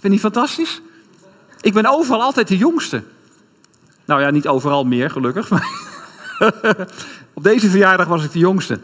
Vind 0.00 0.14
je 0.14 0.20
fantastisch? 0.20 0.80
Ik 1.60 1.72
ben 1.72 1.86
overal 1.86 2.22
altijd 2.22 2.48
de 2.48 2.56
jongste. 2.56 3.02
Nou 4.04 4.20
ja, 4.20 4.30
niet 4.30 4.48
overal 4.48 4.84
meer, 4.84 5.10
gelukkig. 5.10 5.48
Maar 6.38 6.86
op 7.32 7.42
deze 7.42 7.70
verjaardag 7.70 8.06
was 8.06 8.24
ik 8.24 8.32
de 8.32 8.38
jongste. 8.38 8.80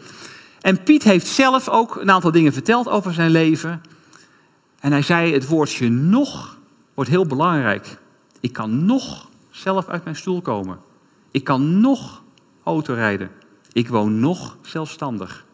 En 0.61 0.83
Piet 0.83 1.03
heeft 1.03 1.27
zelf 1.27 1.69
ook 1.69 1.95
een 1.95 2.11
aantal 2.11 2.31
dingen 2.31 2.53
verteld 2.53 2.89
over 2.89 3.13
zijn 3.13 3.31
leven. 3.31 3.81
En 4.79 4.91
hij 4.91 5.01
zei: 5.01 5.33
Het 5.33 5.47
woordje 5.47 5.89
nog 5.89 6.57
wordt 6.95 7.09
heel 7.09 7.25
belangrijk. 7.25 7.97
Ik 8.39 8.53
kan 8.53 8.85
nog 8.85 9.29
zelf 9.51 9.87
uit 9.87 10.03
mijn 10.03 10.15
stoel 10.15 10.41
komen. 10.41 10.79
Ik 11.31 11.43
kan 11.43 11.79
nog 11.79 12.23
auto 12.63 12.93
rijden. 12.93 13.29
Ik 13.71 13.87
woon 13.87 14.19
nog 14.19 14.57
zelfstandig. 14.61 15.45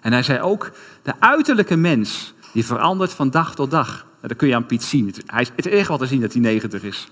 En 0.00 0.12
hij 0.12 0.22
zei 0.22 0.40
ook: 0.40 0.72
De 1.02 1.12
uiterlijke 1.18 1.76
mens 1.76 2.34
die 2.52 2.64
verandert 2.64 3.12
van 3.12 3.30
dag 3.30 3.54
tot 3.54 3.70
dag. 3.70 4.06
Dat 4.20 4.36
kun 4.36 4.48
je 4.48 4.54
aan 4.54 4.66
Piet 4.66 4.82
zien. 4.82 5.14
Het 5.26 5.52
is 5.56 5.66
echt 5.66 5.88
wel 5.88 5.98
te 5.98 6.06
zien 6.06 6.20
dat 6.20 6.32
hij 6.32 6.42
90 6.42 6.82
is. 6.82 7.08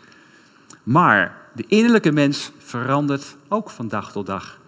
Maar 0.82 1.36
de 1.54 1.64
innerlijke 1.68 2.12
mens 2.12 2.50
verandert 2.58 3.36
ook 3.48 3.70
van 3.70 3.88
dag 3.88 4.12
tot 4.12 4.26
dag. 4.26 4.58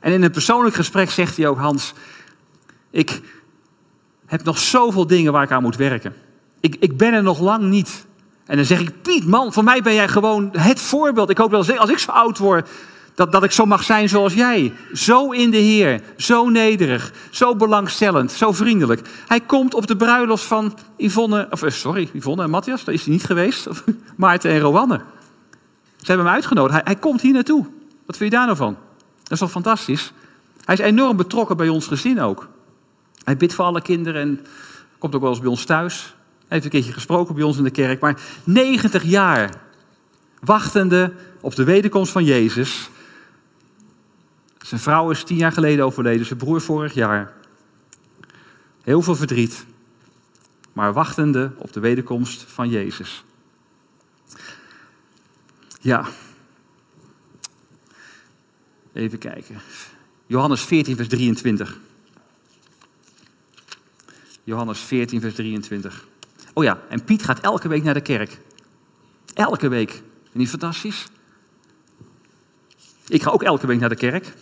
En 0.00 0.12
in 0.12 0.22
een 0.22 0.30
persoonlijk 0.30 0.74
gesprek 0.74 1.10
zegt 1.10 1.36
hij 1.36 1.48
ook, 1.48 1.58
Hans, 1.58 1.92
ik 2.90 3.20
heb 4.26 4.44
nog 4.44 4.58
zoveel 4.58 5.06
dingen 5.06 5.32
waar 5.32 5.42
ik 5.42 5.50
aan 5.50 5.62
moet 5.62 5.76
werken. 5.76 6.14
Ik, 6.60 6.76
ik 6.80 6.96
ben 6.96 7.12
er 7.12 7.22
nog 7.22 7.40
lang 7.40 7.62
niet. 7.62 8.06
En 8.48 8.56
dan 8.56 8.64
zeg 8.64 8.80
ik, 8.80 9.02
Piet, 9.02 9.26
man, 9.26 9.52
voor 9.52 9.64
mij 9.64 9.82
ben 9.82 9.94
jij 9.94 10.08
gewoon 10.08 10.48
het 10.52 10.80
voorbeeld. 10.80 11.30
Ik 11.30 11.38
hoop 11.38 11.50
wel, 11.50 11.78
als 11.78 11.90
ik 11.90 11.98
zo 11.98 12.10
oud 12.10 12.38
word, 12.38 12.68
dat, 13.14 13.32
dat 13.32 13.44
ik 13.44 13.52
zo 13.52 13.66
mag 13.66 13.82
zijn 13.82 14.08
zoals 14.08 14.34
jij. 14.34 14.72
Zo 14.92 15.30
in 15.30 15.50
de 15.50 15.56
Heer, 15.56 16.02
zo 16.16 16.48
nederig, 16.48 17.12
zo 17.30 17.56
belangstellend, 17.56 18.32
zo 18.32 18.52
vriendelijk. 18.52 19.08
Hij 19.26 19.40
komt 19.40 19.74
op 19.74 19.86
de 19.86 19.96
bruiloft 19.96 20.44
van 20.44 20.78
Yvonne, 20.96 21.46
of 21.50 21.62
eh, 21.62 21.70
sorry, 21.70 22.10
Yvonne 22.12 22.42
en 22.42 22.50
Matthias, 22.50 22.84
daar 22.84 22.94
is 22.94 23.04
hij 23.04 23.12
niet 23.12 23.24
geweest. 23.24 23.68
Maarten 24.16 24.50
en 24.50 24.60
Rowanne. 24.60 25.00
Ze 25.96 26.06
hebben 26.06 26.26
hem 26.26 26.34
uitgenodigd. 26.34 26.74
Hij, 26.74 26.82
hij 26.84 26.96
komt 26.96 27.20
hier 27.20 27.32
naartoe. 27.32 27.66
Wat 28.06 28.16
vind 28.16 28.30
je 28.30 28.36
daar 28.36 28.46
nou 28.46 28.56
van? 28.56 28.76
Dat 29.22 29.32
is 29.32 29.40
wel 29.40 29.48
fantastisch. 29.48 30.12
Hij 30.64 30.74
is 30.74 30.80
enorm 30.80 31.16
betrokken 31.16 31.56
bij 31.56 31.68
ons 31.68 31.86
gezin 31.86 32.20
ook. 32.20 32.48
Hij 33.24 33.36
bidt 33.36 33.54
voor 33.54 33.64
alle 33.64 33.82
kinderen 33.82 34.20
en 34.20 34.46
komt 34.98 35.14
ook 35.14 35.20
wel 35.20 35.30
eens 35.30 35.40
bij 35.40 35.50
ons 35.50 35.64
thuis. 35.64 36.14
Heeft 36.48 36.64
een 36.64 36.70
keertje 36.70 36.92
gesproken 36.92 37.34
bij 37.34 37.44
ons 37.44 37.56
in 37.56 37.64
de 37.64 37.70
kerk. 37.70 38.00
Maar 38.00 38.20
90 38.44 39.02
jaar 39.02 39.60
wachtende 40.40 41.12
op 41.40 41.54
de 41.54 41.64
wederkomst 41.64 42.12
van 42.12 42.24
Jezus. 42.24 42.90
Zijn 44.62 44.80
vrouw 44.80 45.10
is 45.10 45.24
tien 45.24 45.36
jaar 45.36 45.52
geleden 45.52 45.84
overleden, 45.84 46.26
zijn 46.26 46.38
broer 46.38 46.60
vorig 46.60 46.94
jaar. 46.94 47.32
Heel 48.82 49.02
veel 49.02 49.14
verdriet, 49.14 49.64
maar 50.72 50.92
wachtende 50.92 51.52
op 51.58 51.72
de 51.72 51.80
wederkomst 51.80 52.42
van 52.42 52.68
Jezus. 52.68 53.24
Ja. 55.80 56.06
Even 58.92 59.18
kijken. 59.18 59.60
Johannes 60.26 60.60
14, 60.60 60.96
vers 60.96 61.08
23. 61.08 61.78
Johannes 64.44 64.80
14, 64.80 65.20
vers 65.20 65.34
23. 65.34 66.06
Oh 66.58 66.64
ja, 66.64 66.78
en 66.88 67.04
Piet 67.04 67.24
gaat 67.24 67.40
elke 67.40 67.68
week 67.68 67.82
naar 67.82 67.94
de 67.94 68.00
kerk. 68.00 68.40
Elke 69.34 69.68
week. 69.68 69.90
Vind 69.90 70.32
je 70.32 70.38
niet 70.38 70.48
fantastisch? 70.48 71.06
Ik 73.08 73.22
ga 73.22 73.30
ook 73.30 73.42
elke 73.42 73.66
week 73.66 73.80
naar 73.80 73.88
de 73.88 73.94
kerk. 73.94 74.32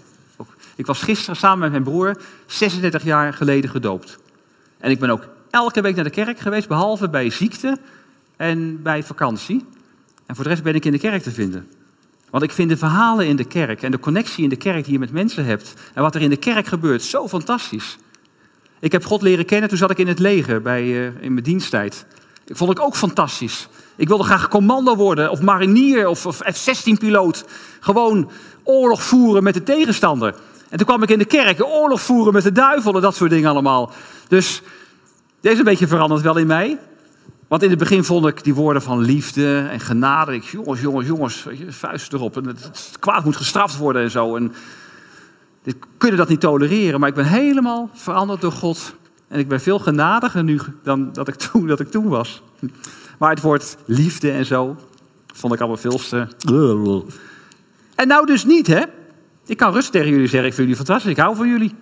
Ik 0.77 0.87
was 0.87 1.03
gisteren 1.03 1.37
samen 1.37 1.59
met 1.59 1.71
mijn 1.71 1.83
broer 1.83 2.23
36 2.47 3.05
jaar 3.05 3.33
geleden 3.33 3.71
gedoopt. 3.71 4.19
En 4.79 4.91
ik 4.91 4.99
ben 4.99 5.11
ook 5.11 5.29
elke 5.51 5.81
week 5.81 5.95
naar 5.95 6.05
de 6.05 6.11
kerk 6.11 6.39
geweest, 6.39 6.69
behalve 6.69 7.09
bij 7.09 7.31
ziekte 7.31 7.79
en 8.37 8.83
bij 8.83 9.03
vakantie. 9.03 9.65
En 10.27 10.35
voor 10.35 10.45
de 10.45 10.51
rest 10.51 10.63
ben 10.63 10.75
ik 10.75 10.85
in 10.85 10.93
de 10.93 10.99
kerk 10.99 11.23
te 11.23 11.33
vinden. 11.33 11.69
Want 12.31 12.43
ik 12.43 12.53
vind 12.53 12.69
de 12.69 12.77
verhalen 12.77 13.27
in 13.27 13.37
de 13.37 13.45
kerk 13.45 13.83
en 13.83 13.91
de 13.91 13.99
connectie 13.99 14.43
in 14.43 14.51
de 14.51 14.57
kerk 14.57 14.85
die 14.85 14.93
je 14.93 14.99
met 14.99 15.13
mensen 15.13 15.45
hebt 15.45 15.75
en 15.95 16.03
wat 16.03 16.15
er 16.15 16.23
in 16.23 16.31
de 16.31 16.37
kerk 16.37 16.67
gebeurt 16.67 17.03
zo 17.03 17.29
fantastisch. 17.29 17.99
Ik 18.81 18.93
heb 18.93 19.05
God 19.05 19.23
leren 19.23 19.45
kennen 19.45 19.69
toen 19.69 19.79
zat 19.79 19.91
ik 19.91 19.99
in 19.99 20.09
het 20.09 20.19
leger 20.19 20.63
bij, 20.63 20.83
uh, 20.83 21.05
in 21.21 21.33
mijn 21.33 21.45
diensttijd. 21.45 22.07
Dat 22.45 22.57
vond 22.57 22.71
ik 22.71 22.81
ook 22.81 22.97
fantastisch. 22.97 23.69
Ik 23.97 24.09
wilde 24.09 24.25
graag 24.25 24.49
commando 24.49 24.97
worden 24.97 25.31
of 25.31 25.41
marinier 25.41 26.07
of, 26.07 26.27
of 26.27 26.37
F-16-piloot. 26.37 27.45
Gewoon 27.81 28.31
oorlog 28.63 29.03
voeren 29.03 29.43
met 29.43 29.55
de 29.55 29.63
tegenstander. 29.63 30.35
En 30.69 30.77
toen 30.77 30.87
kwam 30.87 31.03
ik 31.03 31.11
in 31.11 31.19
de 31.19 31.25
kerk, 31.25 31.65
oorlog 31.65 32.01
voeren 32.01 32.33
met 32.33 32.43
de 32.43 32.53
duivel 32.53 32.95
en 32.95 33.01
dat 33.01 33.17
soort 33.17 33.31
dingen 33.31 33.51
allemaal. 33.51 33.93
Dus 34.29 34.63
deze 35.41 35.59
een 35.59 35.65
beetje 35.65 35.87
veranderd 35.87 36.23
wel 36.23 36.37
in 36.37 36.47
mij. 36.47 36.79
Want 37.49 37.63
in 37.63 37.71
het 37.71 37.79
begin 37.79 38.05
vond 38.05 38.27
ik 38.27 38.45
die 38.45 38.55
woorden 38.55 38.83
van 38.83 39.01
liefde 39.01 39.69
en 39.71 39.81
genade. 39.81 40.35
Ik, 40.35 40.45
jongens, 40.45 40.81
jongens, 40.81 41.07
jongens, 41.07 41.47
vuist 41.69 42.13
erop. 42.13 42.37
En 42.37 42.47
het, 42.47 42.65
het 42.65 42.97
kwaad 42.99 43.25
moet 43.25 43.37
gestraft 43.37 43.77
worden 43.77 44.03
en 44.03 44.11
zo. 44.11 44.37
En 44.37 44.55
dit 45.67 45.77
kunnen 45.97 46.19
dat 46.19 46.29
niet 46.29 46.41
tolereren. 46.41 47.01
Maar 47.01 47.09
ik 47.09 47.15
ben 47.15 47.25
helemaal 47.25 47.91
veranderd 47.93 48.41
door 48.41 48.53
God. 48.53 48.95
En 49.29 49.39
ik 49.39 49.49
ben 49.49 49.61
veel 49.61 49.79
genadiger 49.79 50.45
nu 50.45 50.61
dan 50.83 51.13
dat 51.13 51.29
ik 51.29 51.35
toen, 51.45 51.67
dat 51.67 51.81
ik 51.81 51.91
toen 51.91 52.09
was. 52.09 52.43
Maar 53.19 53.31
het 53.31 53.41
woord 53.41 53.77
liefde 53.85 54.31
en 54.31 54.47
zo 54.47 54.77
vond 55.35 55.53
ik 55.53 55.59
allemaal 55.59 55.77
veel 55.77 55.99
te... 55.99 56.27
En 57.95 58.09
nou 58.09 58.27
dus 58.27 58.45
niet, 58.45 58.67
hè? 58.67 58.83
Ik 59.47 59.57
kan 59.57 59.73
rustig 59.73 59.93
tegen 59.93 60.11
jullie 60.11 60.27
zeggen, 60.27 60.49
ik 60.49 60.55
vind 60.55 60.69
jullie 60.69 60.85
fantastisch, 60.85 61.11
ik 61.11 61.19
hou 61.19 61.37
van 61.37 61.49
jullie. 61.49 61.75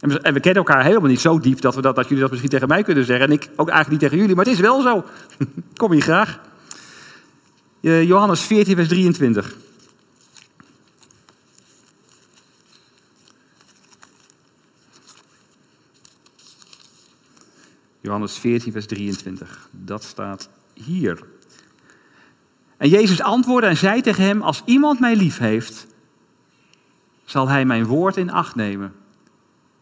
En 0.00 0.08
we, 0.08 0.20
en 0.20 0.34
we 0.34 0.40
kennen 0.40 0.64
elkaar 0.64 0.84
helemaal 0.84 1.08
niet 1.08 1.20
zo 1.20 1.38
diep 1.38 1.60
dat, 1.60 1.74
we 1.74 1.82
dat, 1.82 1.96
dat 1.96 2.04
jullie 2.04 2.20
dat 2.20 2.30
misschien 2.30 2.50
tegen 2.50 2.68
mij 2.68 2.82
kunnen 2.82 3.04
zeggen. 3.04 3.26
En 3.26 3.32
ik 3.32 3.48
ook 3.56 3.68
eigenlijk 3.68 3.90
niet 3.90 4.00
tegen 4.00 4.16
jullie, 4.16 4.34
maar 4.36 4.44
het 4.44 4.54
is 4.54 4.60
wel 4.60 4.82
zo. 4.82 5.04
Kom 5.76 5.92
hier 5.92 6.02
graag. 6.02 6.40
Eh, 7.80 8.02
Johannes 8.02 8.40
14, 8.40 8.76
vers 8.76 8.88
23. 8.88 9.54
Johannes 18.06 18.38
14, 18.38 18.72
vers 18.72 18.86
23. 18.86 19.68
Dat 19.70 20.04
staat 20.04 20.48
hier. 20.74 21.24
En 22.76 22.88
Jezus 22.88 23.22
antwoordde 23.22 23.68
en 23.68 23.76
zei 23.76 24.00
tegen 24.00 24.24
hem: 24.24 24.42
Als 24.42 24.62
iemand 24.64 25.00
mij 25.00 25.16
lief 25.16 25.38
heeft, 25.38 25.86
zal 27.24 27.48
hij 27.48 27.64
mijn 27.64 27.84
woord 27.84 28.16
in 28.16 28.30
acht 28.30 28.54
nemen. 28.54 28.92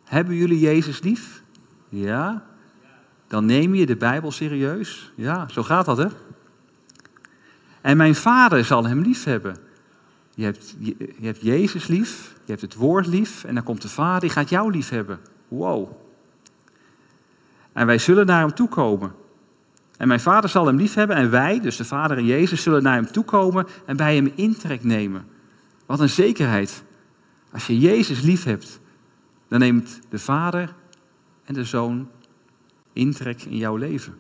Hebben 0.05 0.35
jullie 0.35 0.59
Jezus 0.59 1.01
lief? 1.01 1.43
Ja. 1.89 2.45
Dan 3.27 3.45
neem 3.45 3.75
je 3.75 3.87
de 3.87 3.97
Bijbel 3.97 4.33
serieus. 4.33 5.13
Ja, 5.15 5.49
zo 5.49 5.63
gaat 5.63 5.85
dat, 5.85 5.99
hè? 5.99 6.07
En 7.81 7.97
mijn 7.97 8.15
vader 8.15 8.65
zal 8.65 8.87
hem 8.87 9.01
lief 9.01 9.25
hebben. 9.25 9.57
Je 10.35 10.45
hebt, 10.45 10.75
je, 10.79 10.95
je 10.99 11.27
hebt 11.27 11.41
Jezus 11.41 11.87
lief, 11.87 12.35
je 12.45 12.51
hebt 12.51 12.61
het 12.61 12.75
woord 12.75 13.07
lief 13.07 13.45
en 13.45 13.55
dan 13.55 13.65
komt 13.65 13.83
de 13.83 13.89
vader, 13.89 14.21
die 14.21 14.31
gaat 14.31 14.49
jou 14.49 14.71
lief 14.71 14.89
hebben. 14.89 15.21
Wow. 15.49 16.03
En 17.75 17.87
wij 17.87 17.99
zullen 17.99 18.27
naar 18.27 18.41
hem 18.41 18.55
toe 18.55 18.69
komen. 18.69 19.15
En 19.97 20.09
mijn 20.09 20.21
vader 20.21 20.51
zal 20.51 20.67
hem 20.67 20.77
lief 20.77 20.95
hebben 20.95 21.17
en 21.17 21.31
wij, 21.31 21.61
dus 21.61 21.77
de 21.77 21.85
vader 21.85 22.17
en 22.17 22.25
Jezus, 22.25 22.63
zullen 22.63 22.83
naar 22.83 22.95
hem 22.95 23.13
toe 23.13 23.25
komen 23.25 23.67
en 23.87 23.97
bij 23.97 24.15
hem 24.15 24.33
intrek 24.35 24.85
nemen. 24.85 25.27
Wat 25.87 26.01
een 26.01 26.09
zekerheid. 26.09 26.85
Als 27.53 27.67
je 27.67 27.79
Jezus 27.79 28.21
lief 28.21 28.45
hebt, 28.45 28.81
dan 29.49 29.59
neemt 29.59 30.01
de 30.09 30.19
vader 30.19 30.75
en 31.45 31.55
de 31.55 31.65
zoon 31.65 32.09
intrek 32.93 33.43
in 33.43 33.57
jouw 33.57 33.77
leven. 33.77 34.19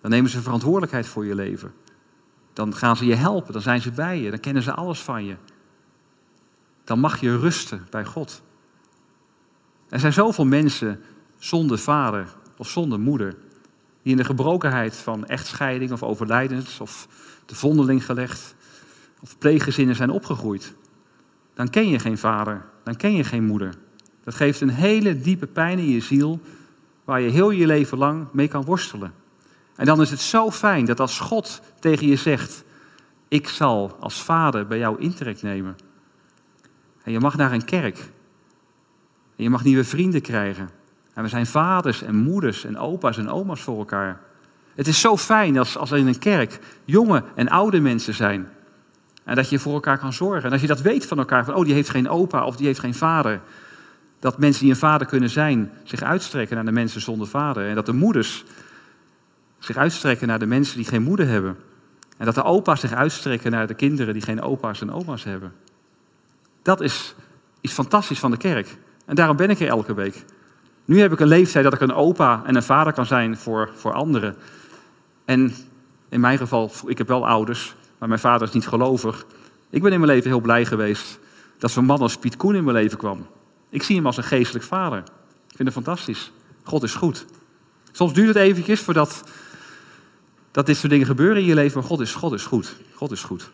Dan 0.00 0.10
nemen 0.10 0.30
ze 0.30 0.42
verantwoordelijkheid 0.42 1.06
voor 1.06 1.26
je 1.26 1.34
leven. 1.34 1.72
Dan 2.52 2.74
gaan 2.74 2.96
ze 2.96 3.06
je 3.06 3.14
helpen, 3.14 3.52
dan 3.52 3.62
zijn 3.62 3.80
ze 3.80 3.90
bij 3.90 4.20
je, 4.20 4.30
dan 4.30 4.40
kennen 4.40 4.62
ze 4.62 4.74
alles 4.74 5.00
van 5.00 5.24
je. 5.24 5.36
Dan 6.84 6.98
mag 6.98 7.20
je 7.20 7.38
rusten 7.38 7.86
bij 7.90 8.04
God. 8.04 8.42
Er 9.88 10.00
zijn 10.00 10.12
zoveel 10.12 10.46
mensen 10.46 11.00
zonder 11.38 11.78
vader 11.78 12.34
of 12.60 12.68
zonder 12.68 13.00
moeder, 13.00 13.36
die 14.02 14.12
in 14.12 14.16
de 14.16 14.24
gebrokenheid 14.24 14.96
van 14.96 15.26
echtscheiding 15.26 15.92
of 15.92 16.02
overlijdens 16.02 16.80
of 16.80 17.08
de 17.46 17.54
vondeling 17.54 18.04
gelegd 18.04 18.54
of 19.20 19.38
pleeggezinnen 19.38 19.96
zijn 19.96 20.10
opgegroeid. 20.10 20.74
Dan 21.54 21.70
ken 21.70 21.88
je 21.88 21.98
geen 21.98 22.18
vader, 22.18 22.64
dan 22.82 22.96
ken 22.96 23.12
je 23.12 23.24
geen 23.24 23.44
moeder. 23.44 23.74
Dat 24.24 24.34
geeft 24.34 24.60
een 24.60 24.70
hele 24.70 25.20
diepe 25.20 25.46
pijn 25.46 25.78
in 25.78 25.88
je 25.88 26.00
ziel, 26.00 26.40
waar 27.04 27.20
je 27.20 27.30
heel 27.30 27.50
je 27.50 27.66
leven 27.66 27.98
lang 27.98 28.26
mee 28.32 28.48
kan 28.48 28.64
worstelen. 28.64 29.12
En 29.76 29.86
dan 29.86 30.00
is 30.00 30.10
het 30.10 30.20
zo 30.20 30.50
fijn 30.50 30.84
dat 30.84 31.00
als 31.00 31.18
God 31.18 31.62
tegen 31.78 32.06
je 32.06 32.16
zegt: 32.16 32.64
Ik 33.28 33.48
zal 33.48 33.96
als 34.00 34.22
vader 34.22 34.66
bij 34.66 34.78
jou 34.78 35.00
intrek 35.00 35.42
nemen. 35.42 35.76
En 37.02 37.12
je 37.12 37.20
mag 37.20 37.36
naar 37.36 37.52
een 37.52 37.64
kerk. 37.64 37.98
En 39.36 39.42
je 39.42 39.50
mag 39.50 39.64
nieuwe 39.64 39.84
vrienden 39.84 40.20
krijgen. 40.20 40.79
En 41.20 41.26
we 41.26 41.32
zijn 41.32 41.46
vaders 41.46 42.02
en 42.02 42.16
moeders 42.16 42.64
en 42.64 42.78
opa's 42.78 43.18
en 43.18 43.30
oma's 43.30 43.60
voor 43.60 43.78
elkaar. 43.78 44.20
Het 44.74 44.86
is 44.86 45.00
zo 45.00 45.16
fijn 45.16 45.58
als, 45.58 45.76
als 45.76 45.90
er 45.90 45.98
in 45.98 46.06
een 46.06 46.18
kerk 46.18 46.58
jonge 46.84 47.22
en 47.34 47.48
oude 47.48 47.80
mensen 47.80 48.14
zijn. 48.14 48.48
En 49.24 49.34
dat 49.34 49.50
je 49.50 49.58
voor 49.58 49.72
elkaar 49.72 49.98
kan 49.98 50.12
zorgen. 50.12 50.44
En 50.44 50.52
als 50.52 50.60
je 50.60 50.66
dat 50.66 50.80
weet 50.80 51.06
van 51.06 51.18
elkaar, 51.18 51.44
van 51.44 51.54
oh 51.54 51.64
die 51.64 51.74
heeft 51.74 51.90
geen 51.90 52.08
opa 52.08 52.44
of 52.44 52.56
die 52.56 52.66
heeft 52.66 52.78
geen 52.78 52.94
vader. 52.94 53.40
Dat 54.18 54.38
mensen 54.38 54.62
die 54.62 54.70
een 54.70 54.78
vader 54.78 55.06
kunnen 55.06 55.30
zijn 55.30 55.70
zich 55.84 56.02
uitstrekken 56.02 56.56
naar 56.56 56.64
de 56.64 56.72
mensen 56.72 57.00
zonder 57.00 57.26
vader. 57.26 57.68
En 57.68 57.74
dat 57.74 57.86
de 57.86 57.92
moeders 57.92 58.44
zich 59.58 59.76
uitstrekken 59.76 60.28
naar 60.28 60.38
de 60.38 60.46
mensen 60.46 60.76
die 60.76 60.86
geen 60.86 61.02
moeder 61.02 61.26
hebben. 61.26 61.56
En 62.16 62.24
dat 62.24 62.34
de 62.34 62.42
opa's 62.42 62.80
zich 62.80 62.92
uitstrekken 62.92 63.50
naar 63.50 63.66
de 63.66 63.74
kinderen 63.74 64.12
die 64.12 64.22
geen 64.22 64.42
opa's 64.42 64.80
en 64.80 64.92
oma's 64.92 65.24
hebben. 65.24 65.52
Dat 66.62 66.80
is 66.80 67.14
iets 67.60 67.74
fantastisch 67.74 68.18
van 68.18 68.30
de 68.30 68.36
kerk. 68.36 68.76
En 69.06 69.14
daarom 69.14 69.36
ben 69.36 69.50
ik 69.50 69.60
er 69.60 69.68
elke 69.68 69.94
week. 69.94 70.24
Nu 70.90 71.00
heb 71.00 71.12
ik 71.12 71.20
een 71.20 71.28
leeftijd 71.28 71.64
dat 71.64 71.72
ik 71.72 71.80
een 71.80 71.92
opa 71.92 72.42
en 72.46 72.56
een 72.56 72.62
vader 72.62 72.92
kan 72.92 73.06
zijn 73.06 73.36
voor, 73.36 73.70
voor 73.76 73.92
anderen. 73.92 74.36
En 75.24 75.54
in 76.08 76.20
mijn 76.20 76.38
geval, 76.38 76.70
ik 76.86 76.98
heb 76.98 77.08
wel 77.08 77.26
ouders, 77.26 77.74
maar 77.98 78.08
mijn 78.08 78.20
vader 78.20 78.48
is 78.48 78.54
niet 78.54 78.68
gelovig. 78.68 79.26
Ik 79.70 79.82
ben 79.82 79.92
in 79.92 80.00
mijn 80.00 80.12
leven 80.12 80.30
heel 80.30 80.40
blij 80.40 80.64
geweest 80.64 81.18
dat 81.58 81.70
zo'n 81.70 81.84
man 81.84 81.98
als 82.00 82.16
Piet 82.16 82.36
Koen 82.36 82.54
in 82.54 82.64
mijn 82.64 82.76
leven 82.76 82.98
kwam. 82.98 83.26
Ik 83.68 83.82
zie 83.82 83.96
hem 83.96 84.06
als 84.06 84.16
een 84.16 84.24
geestelijk 84.24 84.64
vader. 84.64 84.98
Ik 85.48 85.56
vind 85.56 85.74
het 85.74 85.84
fantastisch. 85.84 86.32
God 86.62 86.82
is 86.82 86.94
goed. 86.94 87.26
Soms 87.92 88.12
duurt 88.12 88.28
het 88.28 88.36
eventjes 88.36 88.80
voordat 88.80 89.24
dat 90.50 90.66
dit 90.66 90.76
soort 90.76 90.92
dingen 90.92 91.06
gebeuren 91.06 91.42
in 91.42 91.48
je 91.48 91.54
leven, 91.54 91.78
maar 91.78 91.88
God 91.88 92.00
is, 92.00 92.14
God 92.14 92.32
is 92.32 92.44
goed. 92.44 92.76
God 92.94 93.10
is 93.10 93.22
goed. 93.22 93.50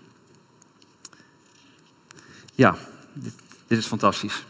Ja, 2.54 2.76
dit, 3.12 3.34
dit 3.66 3.78
is 3.78 3.86
fantastisch. 3.86 4.44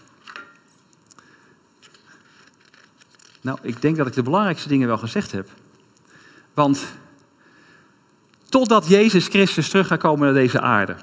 Nou, 3.47 3.59
ik 3.63 3.83
denk 3.83 3.97
dat 3.97 4.07
ik 4.07 4.13
de 4.13 4.23
belangrijkste 4.23 4.69
dingen 4.69 4.89
wel 4.89 4.99
gezegd 4.99 5.33
heb. 5.33 5.49
Want 6.55 6.85
totdat 8.49 8.89
Jezus 8.89 9.27
Christus 9.27 9.69
terug 9.69 9.87
gaat 9.87 9.99
komen 9.99 10.25
naar 10.25 10.35
deze 10.35 10.61
aarde, 10.61 10.97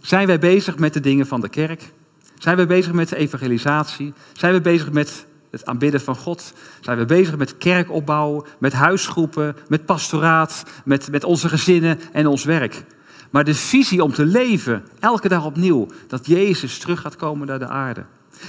zijn 0.00 0.26
wij 0.26 0.38
bezig 0.38 0.78
met 0.78 0.92
de 0.92 1.00
dingen 1.00 1.26
van 1.26 1.40
de 1.40 1.48
kerk. 1.48 1.92
Zijn 2.38 2.56
we 2.56 2.66
bezig 2.66 2.92
met 2.92 3.08
de 3.08 3.16
evangelisatie? 3.16 4.12
Zijn 4.32 4.52
we 4.52 4.60
bezig 4.60 4.92
met 4.92 5.26
het 5.50 5.66
aanbidden 5.66 6.00
van 6.00 6.16
God? 6.16 6.52
Zijn 6.80 6.98
we 6.98 7.04
bezig 7.04 7.36
met 7.36 7.56
kerkopbouw, 7.56 8.46
met 8.58 8.72
huisgroepen, 8.72 9.56
met 9.68 9.84
pastoraat, 9.84 10.64
met, 10.84 11.10
met 11.10 11.24
onze 11.24 11.48
gezinnen 11.48 11.98
en 12.12 12.26
ons 12.26 12.44
werk? 12.44 12.84
Maar 13.30 13.44
de 13.44 13.54
visie 13.54 14.02
om 14.02 14.12
te 14.12 14.24
leven, 14.24 14.84
elke 15.00 15.28
dag 15.28 15.44
opnieuw, 15.44 15.86
dat 16.06 16.26
Jezus 16.26 16.78
terug 16.78 17.00
gaat 17.00 17.16
komen 17.16 17.46
naar 17.46 17.58
de 17.58 17.68
aarde. 17.68 18.04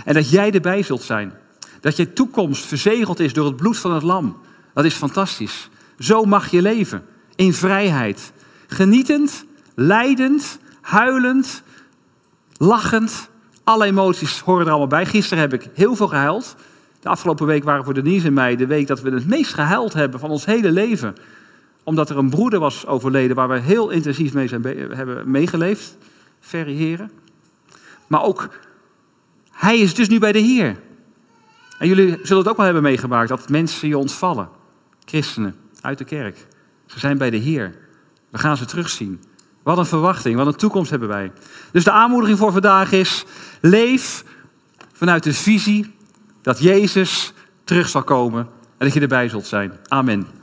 En 0.06 0.14
dat 0.14 0.30
jij 0.30 0.52
erbij 0.52 0.84
zult 0.84 1.04
zijn. 1.04 1.34
Dat 1.80 1.96
je 1.96 2.14
toekomst 2.14 2.66
verzegeld 2.66 3.20
is 3.20 3.34
door 3.34 3.46
het 3.46 3.56
bloed 3.56 3.78
van 3.78 3.94
het 3.94 4.04
lam. 4.04 4.38
Dat 4.74 4.86
is 4.86 4.94
fantastisch. 4.94 5.70
Zo 6.00 6.24
mag 6.24 6.52
je 6.52 6.62
leven. 6.62 7.06
In 7.36 7.54
vrijheid. 7.54 8.32
Genietend, 8.68 9.46
leidend, 9.76 10.60
huilend, 10.82 11.64
lachend. 12.58 13.30
Alle 13.64 13.86
emoties 13.86 14.40
horen 14.40 14.66
er 14.66 14.70
allemaal 14.70 14.88
bij. 14.88 15.06
Gisteren 15.06 15.40
heb 15.40 15.54
ik 15.54 15.70
heel 15.74 15.96
veel 15.96 16.08
gehuild. 16.08 16.56
De 17.00 17.10
afgelopen 17.10 17.46
week 17.46 17.64
waren 17.64 17.84
voor 17.84 17.94
Denise 17.94 18.28
en 18.28 18.34
mij 18.34 18.56
de 18.56 18.68
week 18.68 18.88
dat 18.88 19.02
we 19.02 19.10
het 19.10 19.28
meest 19.28 19.54
gehuild 19.54 19.94
hebben 19.94 20.20
van 20.20 20.30
ons 20.30 20.46
hele 20.46 20.72
leven. 20.72 21.16
Omdat 21.84 22.10
er 22.10 22.18
een 22.18 22.30
broeder 22.30 22.60
was 22.60 22.86
overleden 22.86 23.36
waar 23.36 23.50
we 23.50 23.60
heel 23.60 23.90
intensief 23.90 24.34
mee 24.34 24.48
zijn, 24.48 24.64
hebben 24.96 25.32
meegeleefd. 25.32 25.98
Verre 26.40 26.72
heren. 26.72 27.12
Maar 28.08 28.24
ook, 28.24 28.50
hij 29.52 29.80
is 29.80 29.94
dus 29.94 30.08
nu 30.08 30.20
bij 30.20 30.32
de 30.32 30.40
Heer. 30.40 30.80
En 31.78 31.88
jullie 31.88 32.20
zullen 32.22 32.38
het 32.38 32.48
ook 32.48 32.58
wel 32.58 32.66
hebben 32.66 32.84
meegemaakt 32.84 33.30
dat 33.30 33.50
mensen 33.50 33.88
je 33.88 33.98
ontvallen. 33.98 34.50
Christenen 35.06 35.56
uit 35.82 35.98
de 35.98 36.04
kerk. 36.04 36.48
Ze 36.86 37.00
zijn 37.00 37.18
bij 37.18 37.30
de 37.30 37.38
Heer. 37.38 37.76
We 38.30 38.38
gaan 38.38 38.58
ze 38.58 38.66
terugzien. 38.66 39.24
Wat 39.64 39.78
een 39.78 39.86
verwachting, 39.86 40.36
wat 40.36 40.48
een 40.48 40.56
toekomst 40.56 40.90
hebben 40.90 41.08
wij. 41.08 41.32
Dus 41.72 41.84
de 41.84 41.92
aanmoediging 41.92 42.38
voor 42.38 42.52
vandaag 42.52 42.92
is: 42.92 43.26
leef 43.62 44.24
vanuit 44.94 45.24
de 45.24 45.34
visie 45.34 45.96
dat 46.42 46.60
Jezus 46.60 47.34
terug 47.64 47.90
zal 47.90 48.04
komen 48.04 48.40
en 48.78 48.86
dat 48.86 48.94
je 48.94 49.00
erbij 49.00 49.30
zult 49.30 49.46
zijn. 49.46 49.74
Amen. 49.88 50.37